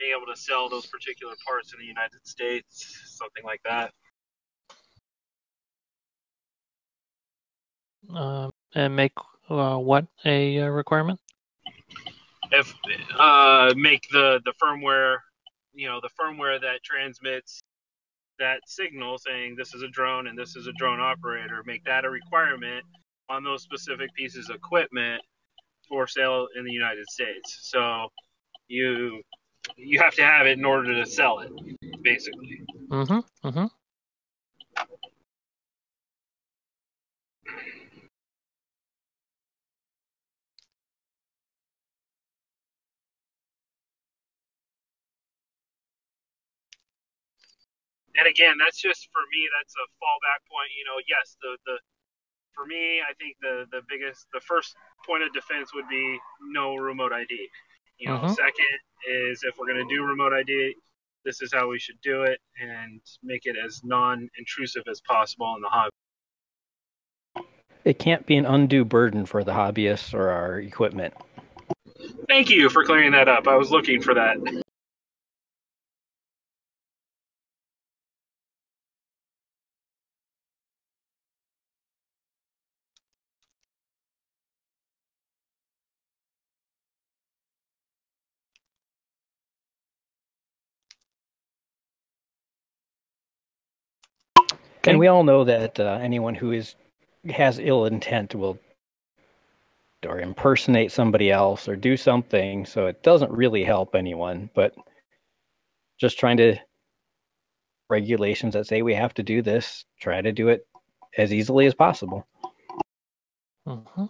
being 0.00 0.12
able 0.16 0.26
to 0.26 0.40
sell 0.40 0.68
those 0.68 0.86
particular 0.86 1.34
parts 1.46 1.72
in 1.72 1.78
the 1.78 1.86
United 1.86 2.26
States, 2.26 2.98
something 3.06 3.44
like 3.44 3.60
that. 3.64 3.92
Uh, 8.14 8.50
and 8.74 8.94
make 8.94 9.12
uh, 9.48 9.76
what 9.76 10.06
a 10.24 10.60
uh, 10.60 10.66
requirement? 10.66 11.20
If 12.52 12.74
uh, 13.18 13.72
make 13.76 14.02
the 14.10 14.40
the 14.44 14.52
firmware, 14.62 15.18
you 15.72 15.88
know, 15.88 16.00
the 16.00 16.10
firmware 16.20 16.60
that 16.60 16.82
transmits 16.84 17.60
that 18.38 18.60
signal 18.66 19.18
saying 19.18 19.54
this 19.56 19.74
is 19.74 19.82
a 19.82 19.88
drone 19.88 20.26
and 20.26 20.38
this 20.38 20.56
is 20.56 20.66
a 20.66 20.72
drone 20.72 21.00
operator, 21.00 21.62
make 21.66 21.84
that 21.84 22.04
a 22.04 22.10
requirement 22.10 22.84
on 23.28 23.44
those 23.44 23.62
specific 23.62 24.12
pieces 24.14 24.48
of 24.48 24.56
equipment 24.56 25.22
for 25.88 26.06
sale 26.06 26.48
in 26.56 26.64
the 26.64 26.72
United 26.72 27.06
States. 27.08 27.58
So 27.62 28.08
you 28.68 29.22
you 29.76 30.00
have 30.00 30.14
to 30.14 30.22
have 30.22 30.46
it 30.46 30.58
in 30.58 30.64
order 30.64 30.94
to 30.94 31.06
sell 31.08 31.40
it, 31.40 31.52
basically. 32.02 32.62
Mm-hmm. 32.88 33.48
Mm-hmm. 33.48 33.66
And 48.20 48.28
again, 48.28 48.60
that's 48.60 48.80
just 48.80 49.08
for 49.10 49.24
me. 49.32 49.48
That's 49.58 49.72
a 49.80 49.86
fallback 49.96 50.44
point. 50.44 50.68
You 50.76 50.84
know, 50.84 51.00
yes, 51.08 51.40
the 51.40 51.56
the 51.64 51.80
for 52.52 52.66
me, 52.66 53.00
I 53.00 53.16
think 53.16 53.36
the 53.40 53.64
the 53.72 53.80
biggest, 53.88 54.26
the 54.32 54.40
first 54.40 54.76
point 55.06 55.22
of 55.22 55.32
defense 55.32 55.72
would 55.74 55.88
be 55.88 56.18
no 56.52 56.76
remote 56.76 57.12
ID. 57.12 57.48
You 57.98 58.08
know, 58.08 58.16
uh-huh. 58.16 58.34
second 58.34 58.76
is 59.08 59.42
if 59.42 59.56
we're 59.58 59.66
going 59.66 59.86
to 59.86 59.94
do 59.94 60.04
remote 60.04 60.32
ID, 60.32 60.74
this 61.24 61.42
is 61.42 61.52
how 61.52 61.68
we 61.68 61.78
should 61.78 62.00
do 62.02 62.22
it 62.22 62.40
and 62.60 63.00
make 63.22 63.42
it 63.44 63.56
as 63.62 63.82
non-intrusive 63.84 64.84
as 64.90 65.00
possible 65.02 65.54
in 65.56 65.62
the 65.62 65.68
hobby. 65.68 65.90
It 67.84 67.98
can't 67.98 68.24
be 68.26 68.36
an 68.36 68.46
undue 68.46 68.84
burden 68.84 69.26
for 69.26 69.44
the 69.44 69.52
hobbyists 69.52 70.14
or 70.14 70.30
our 70.30 70.60
equipment. 70.60 71.14
Thank 72.28 72.50
you 72.50 72.68
for 72.70 72.84
clearing 72.84 73.12
that 73.12 73.28
up. 73.28 73.48
I 73.48 73.56
was 73.56 73.70
looking 73.70 74.00
for 74.00 74.14
that. 74.14 74.62
And 94.90 94.98
we 94.98 95.06
all 95.06 95.24
know 95.24 95.44
that 95.44 95.78
uh, 95.78 95.98
anyone 96.02 96.34
who 96.34 96.52
is 96.52 96.74
has 97.28 97.58
ill 97.58 97.84
intent 97.86 98.34
will 98.34 98.58
or 100.06 100.20
impersonate 100.20 100.90
somebody 100.90 101.30
else 101.30 101.68
or 101.68 101.76
do 101.76 101.96
something, 101.96 102.64
so 102.64 102.86
it 102.86 103.02
doesn't 103.02 103.30
really 103.30 103.64
help 103.64 103.94
anyone. 103.94 104.50
But 104.54 104.74
just 105.98 106.18
trying 106.18 106.38
to 106.38 106.56
regulations 107.90 108.54
that 108.54 108.66
say 108.66 108.82
we 108.82 108.94
have 108.94 109.12
to 109.14 109.22
do 109.22 109.42
this, 109.42 109.84
try 110.00 110.22
to 110.22 110.32
do 110.32 110.48
it 110.48 110.66
as 111.18 111.32
easily 111.32 111.66
as 111.66 111.74
possible. 111.74 112.26
Mm-hmm. 113.66 114.06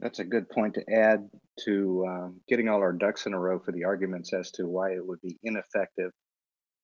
That's 0.00 0.18
a 0.18 0.24
good 0.24 0.48
point 0.50 0.74
to 0.74 0.84
add 0.92 1.28
to 1.64 2.04
um, 2.06 2.40
getting 2.48 2.68
all 2.68 2.80
our 2.80 2.92
ducks 2.92 3.26
in 3.26 3.34
a 3.34 3.38
row 3.38 3.58
for 3.58 3.72
the 3.72 3.84
arguments 3.84 4.32
as 4.32 4.50
to 4.52 4.66
why 4.66 4.92
it 4.92 5.06
would 5.06 5.20
be 5.22 5.38
ineffective 5.42 6.10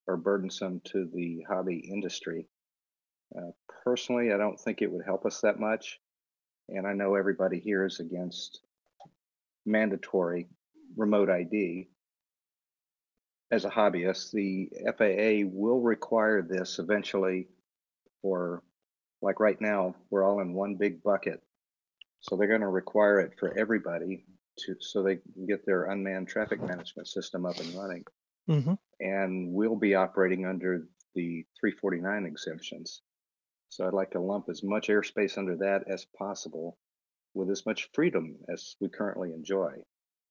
or 0.07 0.17
burdensome 0.17 0.81
to 0.85 1.09
the 1.13 1.45
hobby 1.49 1.79
industry. 1.93 2.47
Uh, 3.37 3.51
personally, 3.85 4.33
I 4.33 4.37
don't 4.37 4.61
think 4.61 4.83
it 4.83 4.91
would 4.91 5.05
help 5.05 5.25
us 5.27 5.41
that 5.41 5.59
much. 5.59 6.01
And 6.69 6.87
I 6.87 6.93
know 6.93 7.15
everybody 7.15 7.59
here 7.59 7.85
is 7.85 8.01
against 8.01 8.61
mandatory 9.67 10.49
remote 10.97 11.31
ID. 11.31 11.89
As 13.51 13.65
a 13.65 13.71
hobbyist, 13.71 14.33
the 14.33 14.71
FAA 14.97 15.49
will 15.53 15.81
require 15.81 16.43
this 16.43 16.79
eventually 16.79 17.49
for, 18.23 18.63
like 19.21 19.41
right 19.41 19.61
now, 19.61 19.95
we're 20.11 20.25
all 20.25 20.41
in 20.41 20.55
one 20.55 20.77
big 20.77 21.03
bucket. 21.03 21.43
So 22.21 22.37
they're 22.37 22.49
going 22.49 22.61
to 22.61 22.69
require 22.69 23.21
it 23.21 23.33
for 23.39 23.57
everybody 23.59 24.25
to 24.59 24.77
so 24.81 25.03
they 25.03 25.17
can 25.17 25.47
get 25.47 25.67
their 25.67 25.85
unmanned 25.85 26.29
traffic 26.29 26.63
management 26.63 27.09
system 27.09 27.45
up 27.45 27.59
and 27.59 27.75
running. 27.75 28.05
Mm-hmm. 28.49 28.75
And 29.01 29.53
we'll 29.53 29.77
be 29.77 29.95
operating 29.95 30.47
under 30.47 30.87
the 31.15 31.45
349 31.61 32.27
exemptions. 32.27 33.03
So 33.73 33.87
I'd 33.87 33.95
like 33.95 34.11
to 34.11 34.21
lump 34.21 34.51
as 34.51 34.63
much 34.63 34.89
airspace 34.89 35.39
under 35.39 35.57
that 35.57 35.85
as 35.89 36.05
possible 36.05 36.77
with 37.33 37.49
as 37.49 37.65
much 37.65 37.89
freedom 37.95 38.37
as 38.47 38.77
we 38.83 38.91
currently 38.91 39.33
enjoy. 39.33 39.83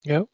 Yep. 0.04 0.28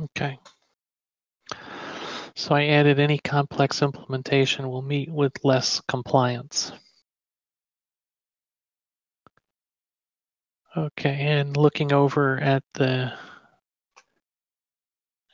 Okay. 0.00 0.38
So 2.38 2.54
I 2.54 2.66
added 2.66 3.00
any 3.00 3.18
complex 3.18 3.82
implementation 3.82 4.68
will 4.68 4.80
meet 4.80 5.10
with 5.10 5.32
less 5.42 5.80
compliance. 5.88 6.70
Okay, 10.76 11.16
and 11.18 11.56
looking 11.56 11.92
over 11.92 12.38
at 12.38 12.62
the 12.74 13.12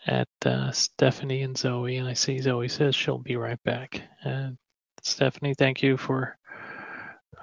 at 0.06 0.28
uh, 0.46 0.72
Stephanie 0.72 1.42
and 1.42 1.58
Zoe, 1.58 1.98
and 1.98 2.08
I 2.08 2.14
see 2.14 2.38
Zoe 2.38 2.68
says 2.68 2.96
she'll 2.96 3.18
be 3.18 3.36
right 3.36 3.62
back. 3.64 4.00
And 4.22 4.56
Stephanie, 5.02 5.54
thank 5.58 5.82
you 5.82 5.98
for 5.98 6.38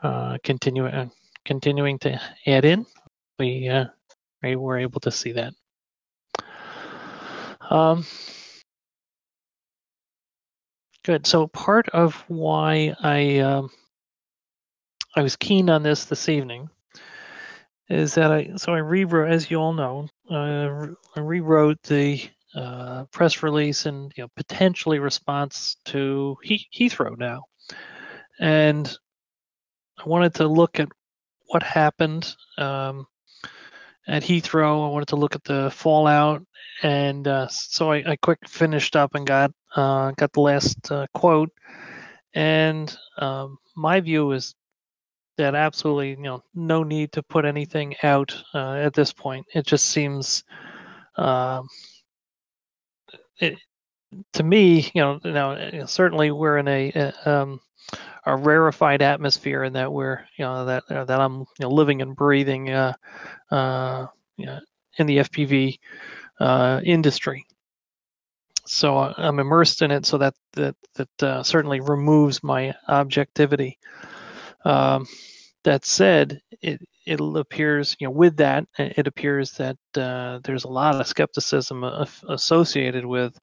uh, 0.02 0.40
continuing 0.44 0.92
uh, 0.92 1.10
continuing 1.46 2.00
to 2.00 2.20
add 2.48 2.66
in. 2.66 2.88
We 3.38 3.70
uh, 3.70 3.86
we 4.42 4.56
were 4.56 4.80
able 4.80 5.02
to 5.02 5.12
see 5.12 5.34
that. 5.34 5.54
Um, 7.70 8.04
Good. 11.04 11.26
So 11.26 11.48
part 11.48 11.90
of 11.90 12.24
why 12.28 12.94
I 13.02 13.40
um, 13.40 13.72
I 15.16 15.22
was 15.22 15.36
keen 15.36 15.70
on 15.70 15.82
this 15.82 16.06
this 16.06 16.30
evening 16.30 16.70
is 17.90 18.16
that 18.16 18.32
I 18.32 18.52
so 18.56 18.74
I 18.74 18.78
rewrote, 18.80 19.32
as 19.32 19.50
you 19.50 19.58
all 19.58 19.74
know, 19.74 20.08
uh, 20.30 20.88
I 21.16 21.20
rewrote 21.20 21.82
the 21.84 22.22
uh, 22.56 23.06
press 23.06 23.42
release 23.42 23.86
and 23.88 24.14
you 24.16 24.24
know 24.24 24.30
potentially 24.36 25.00
response 25.00 25.78
to 25.86 26.38
he- 26.44 26.68
Heathrow 26.74 27.18
now, 27.18 27.46
and 28.40 28.96
I 29.98 30.08
wanted 30.08 30.36
to 30.36 30.48
look 30.48 30.80
at 30.80 30.90
what 31.48 31.64
happened 31.64 32.34
um, 32.58 33.08
at 34.08 34.24
Heathrow. 34.24 34.86
I 34.86 34.92
wanted 34.92 35.10
to 35.10 35.16
look 35.16 35.36
at 35.36 35.44
the 35.44 35.72
fallout, 35.72 36.44
and 36.84 37.28
uh, 37.28 37.48
so 37.50 37.92
I, 37.92 38.04
I, 38.08 38.16
quick 38.16 38.40
finished 38.48 38.96
up 38.96 39.16
and 39.16 39.26
got 39.26 39.52
uh, 39.76 40.12
got 40.12 40.34
the 40.34 40.42
last 40.42 40.92
uh, 40.92 41.08
quote. 41.14 41.50
And 42.34 42.96
um, 43.18 43.58
my 43.76 44.00
view 44.00 44.32
is 44.32 44.56
that 45.38 45.56
absolutely, 45.56 46.12
you 46.12 46.18
know, 46.18 46.44
no 46.54 46.84
need 46.84 47.12
to 47.14 47.24
put 47.24 47.46
anything 47.46 47.96
out 48.04 48.36
uh, 48.54 48.74
at 48.74 48.94
this 48.94 49.12
point. 49.12 49.46
It 49.54 49.66
just 49.66 49.88
seems, 49.88 50.44
um, 51.18 51.68
it, 53.40 53.58
to 54.34 54.44
me, 54.44 54.92
you 54.94 55.02
know, 55.02 55.20
now 55.24 55.86
certainly 55.86 56.32
we're 56.32 56.58
in 56.58 56.68
a, 56.68 56.92
a 56.96 57.30
um, 57.30 57.60
a 58.26 58.36
rarefied 58.36 59.02
atmosphere 59.02 59.64
in 59.64 59.74
that 59.74 59.92
we're 59.92 60.26
you 60.38 60.46
know 60.46 60.66
that 60.66 60.84
uh, 60.90 61.06
that 61.06 61.20
I'm 61.20 61.40
you 61.40 61.46
know, 61.62 61.70
living 61.70 62.02
and 62.02 62.16
breathing 62.16 62.70
uh, 62.70 62.94
uh, 63.50 64.08
you 64.38 64.46
know, 64.46 64.60
in 64.98 65.08
the 65.08 65.18
FPV 65.20 65.80
uh, 66.40 66.82
industry. 66.84 67.46
So 68.66 68.98
uh, 68.98 69.14
I'm 69.18 69.40
immersed 69.40 69.82
in 69.82 69.92
it, 69.92 70.06
so 70.06 70.18
that 70.20 70.36
that 70.54 70.76
that 70.96 71.24
uh, 71.24 71.44
certainly 71.44 71.80
removes 71.82 72.44
my 72.44 72.74
objectivity. 72.88 73.78
Um, 74.66 75.08
that 75.64 75.86
said, 75.86 76.42
it 76.62 76.82
it 77.06 77.20
appears 77.20 77.96
you 78.00 78.08
know 78.08 78.12
with 78.12 78.38
that 78.38 78.66
it 78.78 79.08
appears 79.08 79.52
that 79.54 79.78
there's 79.94 80.64
a 80.64 80.70
lot 80.70 81.00
of 81.00 81.08
skepticism 81.08 81.84
associated 82.30 83.06
with 83.06 83.38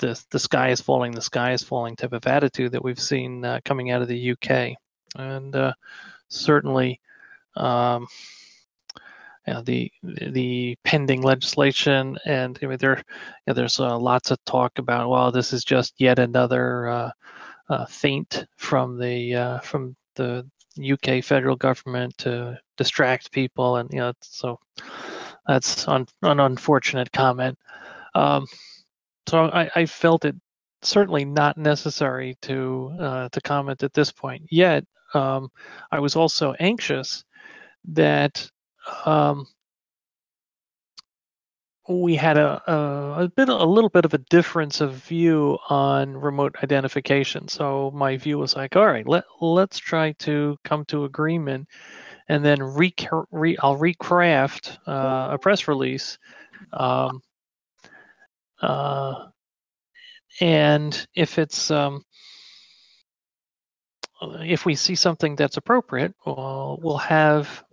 the 0.00 0.22
the 0.30 0.38
sky 0.38 0.70
is 0.70 0.80
falling, 0.80 1.12
the 1.12 1.20
sky 1.20 1.52
is 1.52 1.62
falling 1.62 1.94
type 1.94 2.12
of 2.12 2.26
attitude 2.26 2.72
that 2.72 2.82
we've 2.82 3.00
seen 3.00 3.44
uh, 3.44 3.60
coming 3.64 3.90
out 3.90 4.02
of 4.02 4.08
the 4.08 4.32
UK, 4.32 4.76
and 5.16 5.54
uh, 5.54 5.72
certainly, 6.28 7.00
um, 7.56 8.06
you 9.46 9.54
know, 9.54 9.62
the 9.62 9.92
the 10.02 10.76
pending 10.84 11.22
legislation, 11.22 12.18
and 12.24 12.58
I 12.62 12.66
mean, 12.66 12.78
there 12.78 12.96
you 12.96 13.04
know, 13.46 13.54
there's 13.54 13.78
uh, 13.78 13.96
lots 13.98 14.30
of 14.30 14.44
talk 14.44 14.78
about 14.78 15.10
well, 15.10 15.30
this 15.30 15.52
is 15.52 15.64
just 15.64 15.94
yet 15.98 16.18
another 16.18 16.88
uh, 16.88 17.10
uh, 17.68 17.86
feint 17.86 18.46
from 18.56 18.98
the 18.98 19.34
uh, 19.34 19.58
from 19.60 19.94
the 20.16 20.46
UK 20.80 21.22
federal 21.22 21.56
government 21.56 22.16
to 22.18 22.58
distract 22.76 23.32
people, 23.32 23.76
and 23.76 23.90
you 23.92 23.98
know, 24.00 24.12
so 24.22 24.58
that's 25.46 25.86
un, 25.88 26.06
an 26.22 26.40
unfortunate 26.40 27.12
comment. 27.12 27.58
Um, 28.14 28.46
so 29.30 29.44
I, 29.44 29.70
I, 29.74 29.86
felt 29.86 30.24
it 30.24 30.34
certainly 30.82 31.24
not 31.24 31.56
necessary 31.56 32.36
to 32.42 32.92
uh, 32.98 33.28
to 33.30 33.40
comment 33.40 33.82
at 33.82 33.94
this 33.94 34.10
point. 34.10 34.42
Yet 34.50 34.84
um, 35.14 35.48
I 35.92 36.00
was 36.00 36.16
also 36.16 36.52
anxious 36.58 37.24
that 37.92 38.50
um, 39.04 39.46
we 41.88 42.16
had 42.16 42.38
a, 42.38 42.62
a, 42.70 43.24
a 43.24 43.28
bit 43.28 43.48
a 43.48 43.64
little 43.64 43.90
bit 43.90 44.04
of 44.04 44.14
a 44.14 44.18
difference 44.18 44.80
of 44.80 44.94
view 44.94 45.58
on 45.68 46.16
remote 46.16 46.56
identification. 46.62 47.48
So 47.48 47.90
my 47.94 48.16
view 48.16 48.38
was 48.38 48.56
like, 48.56 48.76
all 48.76 48.86
right, 48.86 49.06
let 49.06 49.24
let's 49.40 49.78
try 49.78 50.12
to 50.20 50.56
come 50.64 50.84
to 50.86 51.04
agreement, 51.04 51.68
and 52.28 52.44
then 52.44 52.60
re, 52.62 52.92
re 53.30 53.56
I'll 53.58 53.78
recraft 53.78 54.78
uh, 54.86 55.34
a 55.34 55.38
press 55.38 55.68
release. 55.68 56.18
Um, 56.72 57.22
uh, 58.60 59.26
and 60.40 61.06
if 61.14 61.38
it's 61.38 61.70
um, 61.70 62.04
if 64.22 64.66
we 64.66 64.74
see 64.74 64.94
something 64.94 65.34
that's 65.34 65.56
appropriate, 65.56 66.14
we'll, 66.26 66.98
have 66.98 67.64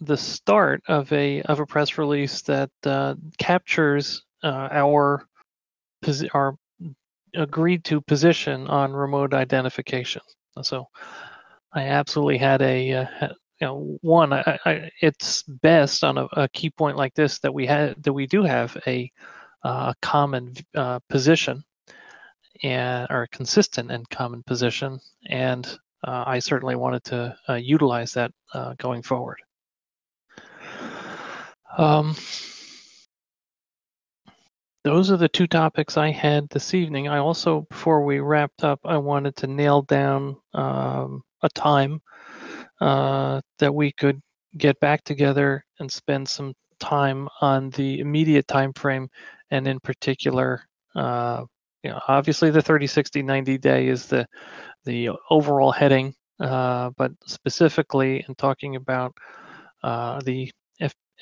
the 0.00 0.16
start 0.16 0.82
of 0.88 1.12
a 1.12 1.42
of 1.42 1.60
a 1.60 1.66
press 1.66 1.98
release 1.98 2.42
that 2.42 2.70
uh, 2.84 3.14
captures 3.38 4.22
uh, 4.42 4.68
our 4.70 5.26
our 6.34 6.56
agreed 7.34 7.84
to 7.84 8.00
position 8.00 8.66
on 8.68 8.92
remote 8.92 9.34
identification. 9.34 10.22
So 10.62 10.88
I 11.72 11.82
absolutely 11.88 12.38
had 12.38 12.62
a 12.62 12.92
uh, 12.92 13.28
you 13.60 13.66
know 13.66 13.98
one 14.02 14.32
I, 14.32 14.58
I, 14.64 14.90
it's 15.00 15.42
best 15.42 16.04
on 16.04 16.18
a, 16.18 16.24
a, 16.32 16.48
key 16.48 16.70
point 16.70 16.96
like 16.96 17.14
this 17.14 17.38
that 17.40 17.52
we 17.52 17.66
had 17.66 18.02
that 18.02 18.12
we 18.12 18.26
do 18.26 18.42
have 18.42 18.76
a 18.86 19.10
uh, 19.66 19.92
common 20.00 20.54
uh, 20.74 21.00
position 21.08 21.64
and 22.62 23.06
or 23.10 23.26
consistent 23.32 23.90
and 23.90 24.08
common 24.08 24.42
position 24.44 25.00
and 25.28 25.66
uh, 26.06 26.24
I 26.26 26.38
certainly 26.38 26.76
wanted 26.76 27.02
to 27.04 27.36
utilize 27.60 28.12
that 28.12 28.30
going 28.78 29.02
forward. 29.02 29.38
Um, 31.76 32.14
those 34.86 35.10
are 35.10 35.16
the 35.16 35.28
two 35.28 35.48
topics 35.48 35.96
I 35.96 36.12
had 36.12 36.48
this 36.48 36.72
evening. 36.72 37.08
I 37.08 37.18
also, 37.18 37.66
before 37.70 38.04
we 38.04 38.20
wrapped 38.20 38.62
up, 38.62 38.78
I 38.84 38.98
wanted 38.98 39.34
to 39.38 39.48
nail 39.48 39.82
down 39.82 40.36
um, 40.54 41.24
a 41.42 41.48
time 41.48 42.00
uh, 42.80 43.40
that 43.58 43.74
we 43.74 43.90
could 43.90 44.20
get 44.56 44.78
back 44.78 45.02
together 45.02 45.64
and 45.80 45.90
spend 45.90 46.28
some 46.28 46.54
time 46.78 47.28
on 47.40 47.70
the 47.70 48.00
immediate 48.00 48.46
time 48.48 48.72
frame, 48.72 49.08
and 49.50 49.66
in 49.66 49.80
particular, 49.80 50.62
uh, 50.94 51.44
you 51.82 51.90
know, 51.90 52.00
obviously 52.08 52.50
the 52.50 52.62
30, 52.62 52.86
60, 52.86 53.22
90 53.22 53.58
day 53.58 53.88
is 53.88 54.06
the 54.06 54.26
the 54.84 55.10
overall 55.30 55.72
heading, 55.72 56.14
uh, 56.40 56.90
but 56.96 57.12
specifically 57.26 58.24
in 58.28 58.34
talking 58.36 58.76
about 58.76 59.12
uh, 59.82 60.20
the 60.24 60.50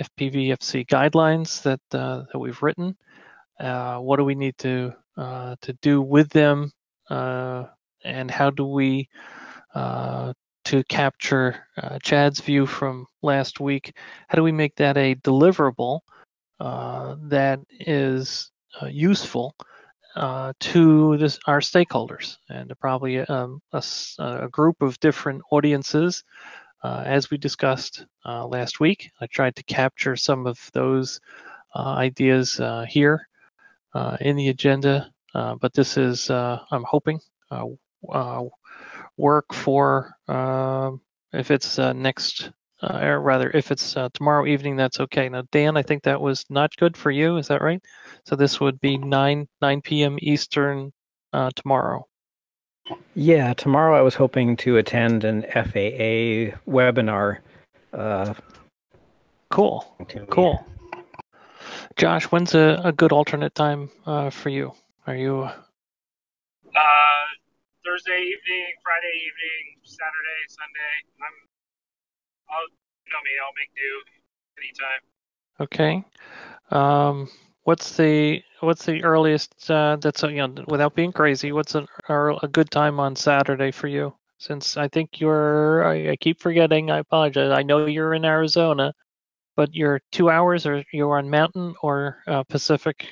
FPVFC 0.00 0.86
guidelines 0.86 1.62
that 1.62 1.80
uh, 1.92 2.24
that 2.32 2.38
we've 2.38 2.62
written. 2.62 2.96
Uh, 3.60 3.98
what 3.98 4.16
do 4.16 4.24
we 4.24 4.34
need 4.34 4.56
to 4.58 4.92
uh, 5.16 5.54
to 5.60 5.72
do 5.82 6.02
with 6.02 6.28
them, 6.30 6.70
and 7.10 8.30
how 8.30 8.50
do 8.50 8.66
we 8.66 9.08
to 10.64 10.85
capture 10.85 11.66
uh, 11.77 11.98
Chad's 12.03 12.40
view 12.40 12.66
from 12.66 13.07
last 13.22 13.61
week? 13.61 13.96
How 14.29 14.37
do 14.37 14.42
we 14.42 14.53
make 14.53 14.77
that 14.77 14.96
a 14.96 15.14
deliverable 15.16 16.00
that 16.59 17.61
is 17.81 18.50
useful 18.88 19.55
to 20.16 21.16
this, 21.16 21.38
our 21.46 21.61
stakeholders 21.61 22.38
and 22.48 22.72
probably 22.81 23.20
um, 23.20 23.61
a, 23.72 23.83
a, 24.18 24.48
group 24.48 24.81
of 24.81 24.98
different 25.00 25.42
audiences 25.50 26.24
uh, 26.85 27.03
as 27.07 27.31
we 27.31 27.38
discussed 27.38 28.05
uh, 28.27 28.46
last 28.46 28.79
week, 28.79 29.11
I 29.18 29.27
tried 29.27 29.57
to 29.57 29.62
capture 29.64 30.16
some 30.16 30.46
of 30.46 30.59
those 30.74 31.18
uh, 31.74 31.79
ideas 31.79 32.61
here 32.88 33.27
in 34.20 34.37
the 34.37 34.48
agenda, 34.48 35.11
but 35.33 35.72
this 35.72 35.96
is, 35.96 36.31
I'm 36.31 36.85
hoping, 36.85 37.20
work 39.16 39.53
for 39.53 40.14
um, 40.29 41.00
if 41.33 41.50
it's 41.50 41.79
next 41.79 42.50
uh, 42.85 42.98
or 43.03 43.20
rather, 43.20 43.50
if 43.50 43.70
it's 43.70 43.96
uh, 43.96 44.09
tomorrow 44.12 44.46
evening, 44.46 44.77
that's 44.77 45.00
okay. 45.00 45.29
Now, 45.29 45.44
Dan, 45.50 45.77
I 45.77 45.83
think 45.83 46.03
that 46.03 46.20
was 46.20 46.44
not 46.50 46.77
good 46.77 46.96
for 46.96 47.11
you. 47.11 47.37
Is 47.38 47.48
that 47.48 47.62
right? 47.62 47.83
So 48.27 48.37
this 48.37 48.61
would 48.61 48.81
be 48.81 48.98
9 48.98 49.48
9 49.62 49.81
p.m. 49.83 50.18
Eastern 50.20 50.92
uh, 51.33 51.50
tomorrow. 51.57 52.07
Yeah, 53.14 53.55
tomorrow 53.55 53.98
I 53.98 54.03
was 54.03 54.14
hoping 54.14 54.57
to 54.59 54.77
attend 54.77 55.24
an 55.24 55.42
FAA 55.55 56.59
webinar. 56.68 57.38
Uh, 57.92 58.35
cool. 59.50 59.96
Cool. 60.29 60.66
Josh, 61.96 62.24
when's 62.24 62.55
a, 62.55 62.83
a 62.85 62.92
good 62.92 63.12
alternate 63.12 63.55
time 63.55 63.88
uh, 64.05 64.29
for 64.29 64.50
you? 64.50 64.72
Are 65.07 65.16
you? 65.16 65.48
Thursday 67.84 68.16
evening, 68.16 68.72
Friday 68.82 69.14
evening, 69.28 69.64
Saturday, 69.84 70.40
Sunday. 70.48 70.94
I'm. 71.20 71.36
I'll 72.50 72.68
you 73.06 73.12
know 73.12 73.22
me. 73.22 73.32
I'll 73.38 73.56
make 73.56 73.72
do 73.76 73.92
anytime. 74.58 75.02
Okay. 75.60 76.04
Um, 76.70 77.28
what's 77.64 77.96
the 77.96 78.42
what's 78.60 78.84
the 78.84 79.02
earliest 79.02 79.70
uh, 79.70 79.96
that's 80.00 80.22
you 80.22 80.46
know 80.46 80.54
without 80.68 80.94
being 80.94 81.12
crazy 81.12 81.52
what's 81.52 81.74
a, 81.74 81.86
a 82.08 82.48
good 82.48 82.70
time 82.70 83.00
on 83.00 83.16
saturday 83.16 83.70
for 83.70 83.88
you 83.88 84.14
since 84.38 84.76
i 84.76 84.86
think 84.88 85.20
you're 85.20 85.84
I, 85.84 86.10
I, 86.10 86.16
keep 86.16 86.40
forgetting 86.40 86.90
i 86.90 86.98
apologize 86.98 87.50
i 87.50 87.62
know 87.62 87.86
you're 87.86 88.14
in 88.14 88.24
arizona 88.24 88.92
but 89.56 89.74
you're 89.74 90.00
two 90.12 90.30
hours 90.30 90.66
or 90.66 90.84
you're 90.92 91.16
on 91.16 91.30
mountain 91.30 91.74
or 91.82 92.18
uh, 92.26 92.42
pacific 92.44 93.06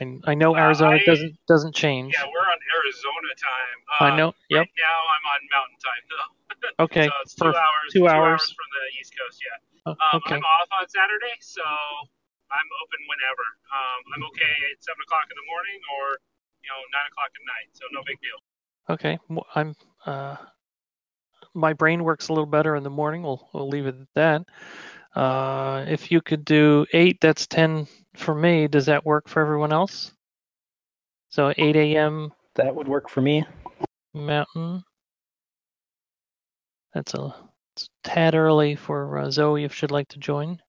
I, 0.00 0.32
I 0.32 0.34
know 0.34 0.54
uh, 0.54 0.58
arizona 0.58 0.96
uh, 0.96 1.00
I, 1.00 1.04
doesn't 1.06 1.36
doesn't 1.46 1.74
change 1.74 2.14
yeah 2.14 2.26
we're 2.26 2.48
on 2.48 2.58
arizona 2.78 3.30
time 3.38 3.78
i 4.00 4.16
know 4.16 4.34
yep 4.50 4.66
right 4.66 4.70
now 4.78 4.98
i'm 5.14 5.24
on 5.34 5.40
mountain 5.54 5.78
time 5.80 6.04
though 6.10 6.30
okay 6.84 7.06
so 7.06 7.12
it's 7.22 7.34
two 7.34 7.46
hours 7.46 7.88
two, 7.92 7.98
two 8.00 8.08
hours. 8.08 8.40
hours 8.40 8.54
from 8.54 8.68
the 8.74 8.84
east 9.00 9.12
coast 9.18 9.42
yeah 9.42 9.90
uh, 9.90 9.90
um, 9.90 10.20
okay. 10.20 10.34
i'm 10.34 10.42
off 10.42 10.68
on 10.80 10.88
saturday 10.88 11.36
so 11.40 11.62
I'm 12.54 12.70
open 12.82 13.00
whenever. 13.10 13.46
Um, 13.72 14.00
I'm 14.14 14.24
okay 14.30 14.54
at 14.70 14.78
seven 14.78 15.02
o'clock 15.02 15.26
in 15.30 15.36
the 15.36 15.48
morning 15.50 15.80
or 15.98 16.22
you 16.62 16.70
know 16.70 16.80
nine 16.94 17.06
o'clock 17.10 17.30
at 17.34 17.44
night, 17.44 17.68
so 17.74 17.84
no 17.90 18.00
big 18.06 18.18
deal. 18.22 18.38
Okay, 18.90 19.18
I'm. 19.54 19.74
Uh, 20.04 20.36
my 21.54 21.72
brain 21.72 22.02
works 22.02 22.28
a 22.28 22.32
little 22.32 22.50
better 22.50 22.74
in 22.76 22.82
the 22.82 22.94
morning. 22.94 23.22
We'll 23.22 23.48
we'll 23.52 23.68
leave 23.68 23.86
it 23.86 23.96
at 23.98 24.14
that. 24.14 24.40
Uh, 25.18 25.84
if 25.88 26.10
you 26.10 26.20
could 26.20 26.44
do 26.44 26.86
eight, 26.92 27.20
that's 27.20 27.46
ten 27.46 27.86
for 28.16 28.34
me. 28.34 28.68
Does 28.68 28.86
that 28.86 29.04
work 29.04 29.28
for 29.28 29.40
everyone 29.40 29.72
else? 29.72 30.12
So 31.30 31.52
8 31.56 31.76
a.m. 31.76 32.32
That 32.54 32.74
would 32.74 32.88
work 32.88 33.10
for 33.10 33.20
me. 33.20 33.44
Mountain. 34.14 34.84
That's 36.94 37.14
a, 37.14 37.18
a 37.20 37.50
tad 38.04 38.34
early 38.34 38.76
for 38.76 39.18
uh, 39.18 39.30
Zoe 39.30 39.64
if 39.64 39.74
she'd 39.74 39.90
like 39.90 40.08
to 40.08 40.18
join. 40.18 40.60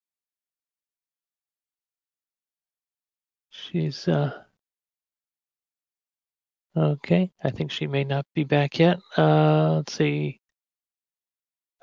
She's 3.51 4.07
uh 4.07 4.43
okay. 6.75 7.31
I 7.43 7.51
think 7.51 7.71
she 7.71 7.87
may 7.87 8.03
not 8.03 8.25
be 8.33 8.43
back 8.43 8.79
yet. 8.79 8.99
Uh, 9.17 9.75
let's 9.77 9.93
see. 9.93 10.39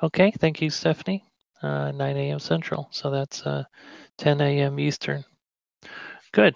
Okay, 0.02 0.32
thank 0.32 0.60
you, 0.60 0.70
Stephanie. 0.70 1.24
Uh, 1.62 1.92
9 1.92 2.16
a.m. 2.16 2.40
Central, 2.40 2.88
so 2.90 3.10
that's 3.10 3.46
uh, 3.46 3.64
10 4.18 4.40
a.m. 4.40 4.80
Eastern. 4.80 5.24
Good. 6.32 6.54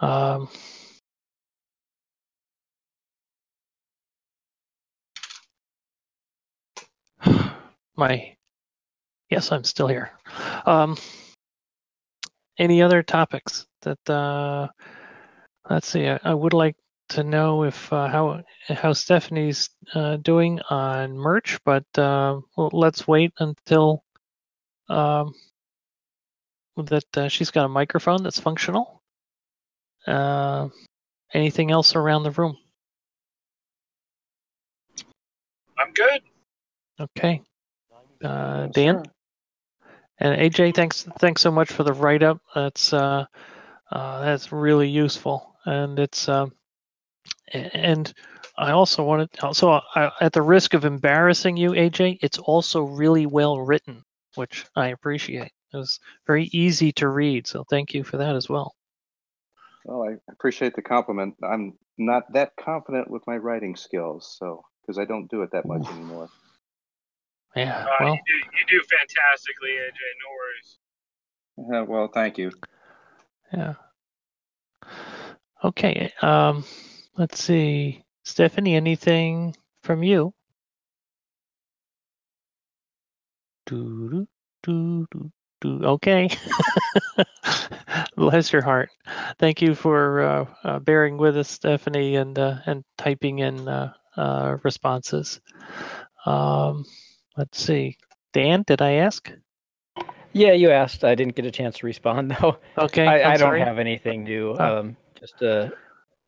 Um, 0.00 0.48
my 7.96 8.34
yes, 9.28 9.52
I'm 9.52 9.64
still 9.64 9.86
here. 9.86 10.10
Um, 10.64 10.96
any 12.58 12.80
other 12.82 13.02
topics 13.02 13.66
that 13.82 14.10
uh, 14.10 14.68
let's 15.68 15.88
see 15.88 16.08
I, 16.08 16.18
I, 16.24 16.34
would 16.34 16.54
like 16.54 16.76
to 17.10 17.22
know 17.22 17.64
if 17.64 17.92
uh, 17.92 18.08
how 18.08 18.42
how 18.68 18.92
stephanie's 18.92 19.70
uh, 19.94 20.16
doing 20.16 20.60
on 20.70 21.16
merch 21.16 21.58
but 21.64 21.84
uh, 21.98 22.40
let's 22.56 23.06
wait 23.08 23.32
until 23.38 24.04
um, 24.88 25.34
that 26.82 27.16
uh, 27.16 27.28
she's 27.28 27.50
got 27.50 27.64
a 27.64 27.68
microphone 27.68 28.22
that's 28.22 28.40
functional. 28.40 29.02
Uh, 30.06 30.68
anything 31.34 31.70
else 31.70 31.94
around 31.94 32.22
the 32.22 32.30
room? 32.30 32.56
I'm 35.78 35.92
good. 35.92 36.20
Okay. 37.00 37.42
Uh, 38.22 38.66
Dan? 38.66 39.02
And 40.18 40.38
AJ, 40.38 40.74
thanks 40.74 41.06
thanks 41.18 41.40
so 41.40 41.50
much 41.50 41.72
for 41.72 41.82
the 41.82 41.94
write 41.94 42.22
up. 42.22 42.42
That's 42.54 42.92
uh, 42.92 43.24
uh, 43.90 44.24
that's 44.24 44.52
really 44.52 44.88
useful, 44.88 45.56
and 45.64 45.98
it's 45.98 46.28
um, 46.28 46.52
and 47.52 48.12
I 48.58 48.72
also 48.72 49.02
wanted 49.02 49.30
so 49.52 49.80
I, 49.94 50.10
at 50.20 50.34
the 50.34 50.42
risk 50.42 50.74
of 50.74 50.84
embarrassing 50.84 51.56
you, 51.56 51.70
AJ, 51.70 52.18
it's 52.20 52.38
also 52.38 52.82
really 52.82 53.24
well 53.24 53.58
written, 53.58 54.04
which 54.34 54.66
I 54.76 54.88
appreciate. 54.88 55.52
It 55.72 55.76
was 55.76 56.00
very 56.26 56.44
easy 56.52 56.92
to 56.92 57.08
read, 57.08 57.46
so 57.46 57.64
thank 57.64 57.94
you 57.94 58.02
for 58.02 58.16
that 58.16 58.34
as 58.34 58.48
well. 58.48 58.74
Well, 59.84 60.02
I 60.02 60.32
appreciate 60.32 60.74
the 60.74 60.82
compliment. 60.82 61.36
I'm 61.42 61.78
not 61.96 62.32
that 62.32 62.52
confident 62.56 63.10
with 63.10 63.22
my 63.26 63.36
writing 63.36 63.76
skills, 63.76 64.36
so 64.38 64.62
because 64.82 64.98
I 64.98 65.04
don't 65.04 65.30
do 65.30 65.42
it 65.42 65.52
that 65.52 65.66
much 65.66 65.88
anymore. 65.88 66.28
Yeah, 67.54 67.84
Uh, 67.84 67.96
well, 68.00 68.14
you, 68.14 68.20
do, 68.26 68.32
you 68.32 68.80
do 68.80 68.86
fantastically, 68.88 69.70
AJ. 69.70 69.98
No 70.22 70.28
worries. 70.38 70.78
Uh, 71.58 71.84
well, 71.92 72.08
thank 72.08 72.38
you. 72.38 72.52
yeah. 73.52 73.74
Okay, 75.62 76.12
um, 76.22 76.64
let's 77.16 77.42
see. 77.42 78.04
Stephanie, 78.24 78.76
anything 78.76 79.56
from 79.82 80.02
you? 80.02 80.32
Do, 83.66 84.10
do, 84.10 84.26
do, 84.62 85.06
do. 85.10 85.32
Okay. 85.64 86.30
Bless 88.16 88.52
your 88.52 88.62
heart. 88.62 88.90
Thank 89.38 89.62
you 89.62 89.74
for 89.74 90.22
uh, 90.22 90.46
uh, 90.64 90.78
bearing 90.78 91.18
with 91.18 91.36
us, 91.36 91.50
Stephanie, 91.50 92.16
and 92.16 92.38
uh, 92.38 92.58
and 92.66 92.84
typing 92.96 93.40
in 93.40 93.68
uh, 93.68 93.92
uh, 94.16 94.56
responses. 94.62 95.40
Um, 96.26 96.84
let's 97.36 97.62
see. 97.62 97.96
Dan, 98.32 98.64
did 98.66 98.82
I 98.82 98.92
ask? 98.92 99.30
Yeah, 100.32 100.52
you 100.52 100.70
asked. 100.70 101.04
I 101.04 101.14
didn't 101.14 101.34
get 101.34 101.46
a 101.46 101.50
chance 101.50 101.78
to 101.78 101.86
respond 101.86 102.30
though. 102.40 102.58
Okay. 102.78 103.06
I, 103.06 103.32
I'm 103.32 103.38
don't 103.38 103.58
have 103.58 103.78
anything 103.78 104.24
new. 104.24 104.56
Oh. 104.58 104.78
Um, 104.78 104.96
just 105.18 105.38
to 105.38 105.72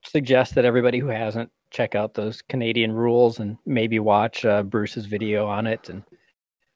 suggest 0.04 0.54
that 0.54 0.64
everybody 0.64 0.98
who 0.98 1.08
hasn't 1.08 1.50
check 1.70 1.94
out 1.94 2.14
those 2.14 2.42
Canadian 2.42 2.92
rules 2.92 3.38
and 3.38 3.56
maybe 3.64 3.98
watch 3.98 4.44
uh, 4.44 4.62
Bruce's 4.62 5.06
video 5.06 5.46
on 5.46 5.66
it 5.66 5.88
and 5.88 6.02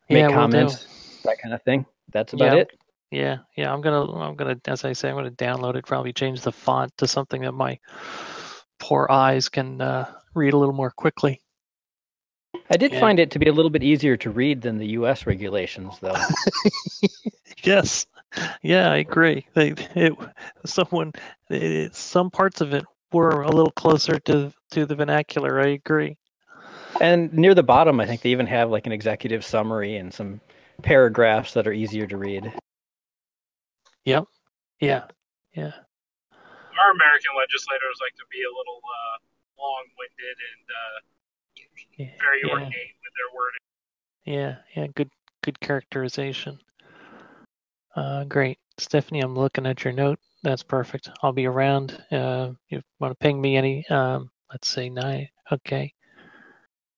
make 0.08 0.22
Yeah, 0.22 0.32
comments, 0.32 0.86
that 1.24 1.38
kind 1.42 1.54
of 1.54 1.62
thing. 1.62 1.84
That's 2.12 2.32
about 2.32 2.54
Yeah. 2.56 2.62
it. 2.62 2.70
Yeah, 3.12 3.38
yeah. 3.56 3.72
I'm 3.72 3.80
gonna, 3.82 4.10
I'm 4.12 4.34
gonna, 4.34 4.56
as 4.66 4.84
I 4.84 4.92
say, 4.92 5.08
I'm 5.08 5.14
gonna 5.14 5.30
download 5.30 5.76
it. 5.76 5.86
Probably 5.86 6.12
change 6.12 6.40
the 6.42 6.52
font 6.52 6.92
to 6.98 7.06
something 7.06 7.42
that 7.42 7.52
my 7.52 7.78
poor 8.80 9.06
eyes 9.10 9.48
can 9.48 9.80
uh, 9.80 10.10
read 10.34 10.54
a 10.54 10.58
little 10.58 10.74
more 10.74 10.90
quickly. 10.90 11.40
I 12.68 12.76
did 12.76 12.92
Yeah. 12.92 13.00
find 13.00 13.20
it 13.20 13.30
to 13.30 13.38
be 13.38 13.46
a 13.48 13.52
little 13.52 13.70
bit 13.70 13.84
easier 13.84 14.16
to 14.18 14.30
read 14.30 14.60
than 14.60 14.78
the 14.78 14.88
U.S. 14.98 15.24
regulations, 15.24 15.98
though. 16.00 16.16
yes, 17.62 18.06
yeah, 18.62 18.90
I 18.90 18.96
agree. 18.96 19.46
They, 19.54 19.70
it, 19.94 20.12
someone, 20.64 21.12
it, 21.48 21.94
some 21.94 22.30
parts 22.30 22.60
of 22.60 22.74
it 22.74 22.84
were 23.12 23.42
a 23.42 23.50
little 23.50 23.70
closer 23.72 24.18
to 24.20 24.52
to 24.72 24.84
the 24.84 24.96
vernacular. 24.96 25.60
I 25.60 25.68
agree. 25.68 26.16
and 27.00 27.32
near 27.32 27.54
the 27.54 27.62
bottom, 27.62 28.00
I 28.00 28.06
think 28.06 28.22
they 28.22 28.30
even 28.30 28.46
have 28.46 28.68
like 28.70 28.86
an 28.86 28.92
executive 28.92 29.44
summary 29.44 29.96
and 29.96 30.12
some 30.12 30.40
paragraphs 30.82 31.52
that 31.54 31.66
are 31.66 31.72
easier 31.72 32.06
to 32.06 32.16
read. 32.16 32.52
Yep. 34.04 34.24
Yeah. 34.80 35.04
Yeah. 35.54 35.72
Our 36.78 36.90
American 36.92 37.32
legislators 37.38 37.98
like 38.00 38.14
to 38.16 38.24
be 38.30 38.42
a 38.42 38.52
little 38.52 38.80
uh, 38.84 39.16
long-winded 39.58 40.36
and 40.52 40.66
uh, 40.70 40.98
Yeah. 41.96 42.10
very 42.20 42.40
yeah. 42.44 42.52
ornate 42.52 42.94
with 43.02 43.14
their 43.16 43.34
wording. 43.34 43.58
Yeah, 44.24 44.56
yeah, 44.74 44.86
good 44.94 45.10
good 45.42 45.58
characterization. 45.60 46.58
Uh, 47.94 48.24
great. 48.24 48.58
Stephanie, 48.78 49.20
I'm 49.20 49.34
looking 49.34 49.64
at 49.66 49.84
your 49.84 49.94
note. 49.94 50.18
That's 50.42 50.62
perfect. 50.62 51.08
I'll 51.22 51.32
be 51.32 51.46
around. 51.46 52.02
Uh, 52.12 52.52
you 52.68 52.82
want 53.00 53.12
to 53.12 53.14
ping 53.24 53.40
me 53.40 53.56
any, 53.56 53.86
um, 53.88 54.30
let's 54.50 54.68
say 54.68 54.90
nine. 54.90 55.28
Okay. 55.50 55.92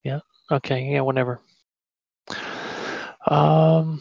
Yeah. 0.02 0.20
Okay. 0.50 0.82
Yeah, 0.92 1.02
whenever. 1.02 1.40
Um, 3.26 4.00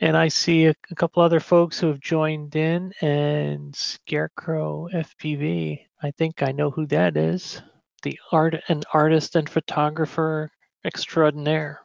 and 0.00 0.16
I 0.16 0.28
see 0.28 0.66
a, 0.66 0.74
a 0.90 0.94
couple 0.94 1.22
other 1.22 1.40
folks 1.40 1.80
who 1.80 1.88
have 1.88 2.00
joined 2.00 2.54
in 2.56 2.92
and 3.00 3.74
Scarecrow 3.74 4.88
FPV. 4.92 5.80
I 6.02 6.10
think 6.12 6.42
I 6.42 6.52
know 6.52 6.70
who 6.70 6.86
that 6.86 7.16
is. 7.16 7.62
The 8.02 8.18
art, 8.30 8.54
an 8.68 8.82
artist 8.92 9.36
and 9.36 9.48
photographer 9.48 10.50
extraordinaire. 10.84 11.80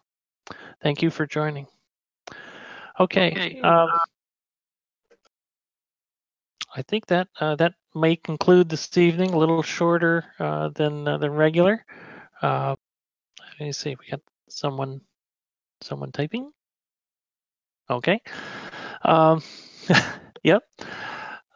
Thank 0.82 1.02
you 1.02 1.10
for 1.10 1.26
joining. 1.26 1.68
Okay. 3.00 3.60
Um, 3.62 3.90
I 6.76 6.82
think 6.84 7.06
that 7.08 7.28
uh, 7.40 7.56
that 7.56 7.74
may 7.96 8.16
conclude 8.16 8.70
this 8.70 8.98
evening. 8.98 9.34
A 9.34 9.38
little 9.38 9.64
shorter 9.64 10.26
uh, 10.40 10.70
than 10.70 11.08
uh, 11.08 11.18
than 11.18 11.32
regular. 11.32 11.86
Uh, 12.42 12.76
let 13.40 13.68
me 13.68 13.72
see. 13.72 13.92
If 13.92 14.00
we 14.00 14.10
got 14.10 14.22
someone 14.50 15.02
someone 15.82 16.12
typing. 16.12 16.52
Okay. 17.90 18.22
Um, 19.04 19.42
yep. 20.44 20.64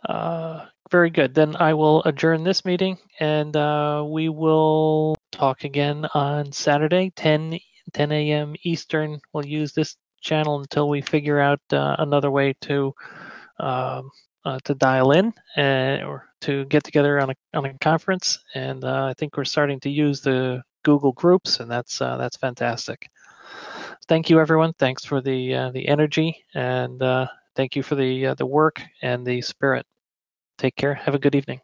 Uh, 0.07 0.65
very 0.91 1.09
good. 1.09 1.33
Then 1.33 1.55
I 1.55 1.73
will 1.73 2.03
adjourn 2.03 2.43
this 2.43 2.63
meeting, 2.65 2.97
and 3.19 3.55
uh, 3.55 4.03
we 4.07 4.29
will 4.29 5.15
talk 5.31 5.63
again 5.63 6.05
on 6.13 6.51
Saturday, 6.51 7.11
10 7.15 7.59
10 7.93 8.11
a.m. 8.11 8.55
Eastern. 8.63 9.19
We'll 9.33 9.45
use 9.45 9.73
this 9.73 9.95
channel 10.21 10.59
until 10.59 10.89
we 10.89 11.01
figure 11.01 11.39
out 11.39 11.61
uh, 11.71 11.95
another 11.99 12.31
way 12.31 12.53
to 12.61 12.93
um, 13.59 14.09
uh, 14.43 14.59
to 14.63 14.75
dial 14.75 15.11
in 15.11 15.33
uh, 15.57 16.05
or 16.05 16.29
to 16.41 16.65
get 16.65 16.83
together 16.83 17.19
on 17.19 17.31
a 17.31 17.35
on 17.57 17.65
a 17.65 17.77
conference. 17.79 18.39
And 18.53 18.83
uh, 18.83 19.05
I 19.05 19.13
think 19.17 19.37
we're 19.37 19.45
starting 19.45 19.79
to 19.81 19.89
use 19.89 20.21
the 20.21 20.61
Google 20.83 21.13
Groups, 21.13 21.59
and 21.59 21.69
that's 21.69 22.01
uh, 22.01 22.17
that's 22.17 22.37
fantastic. 22.37 23.09
Thank 24.07 24.29
you, 24.29 24.39
everyone. 24.39 24.73
Thanks 24.73 25.03
for 25.03 25.19
the 25.19 25.53
uh, 25.55 25.71
the 25.71 25.87
energy, 25.87 26.45
and 26.53 27.01
uh, 27.01 27.27
thank 27.55 27.75
you 27.75 27.81
for 27.81 27.95
the 27.95 28.27
uh, 28.27 28.33
the 28.35 28.45
work 28.45 28.81
and 29.01 29.25
the 29.25 29.41
spirit. 29.41 29.85
Take 30.57 30.75
care. 30.75 30.93
Have 30.93 31.15
a 31.15 31.19
good 31.19 31.33
evening. 31.33 31.59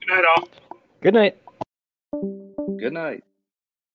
Good 0.00 0.08
night, 0.08 0.24
all. 0.36 0.48
Good 1.00 1.14
night. 1.14 1.36
Good 2.78 2.92
night. 2.92 3.24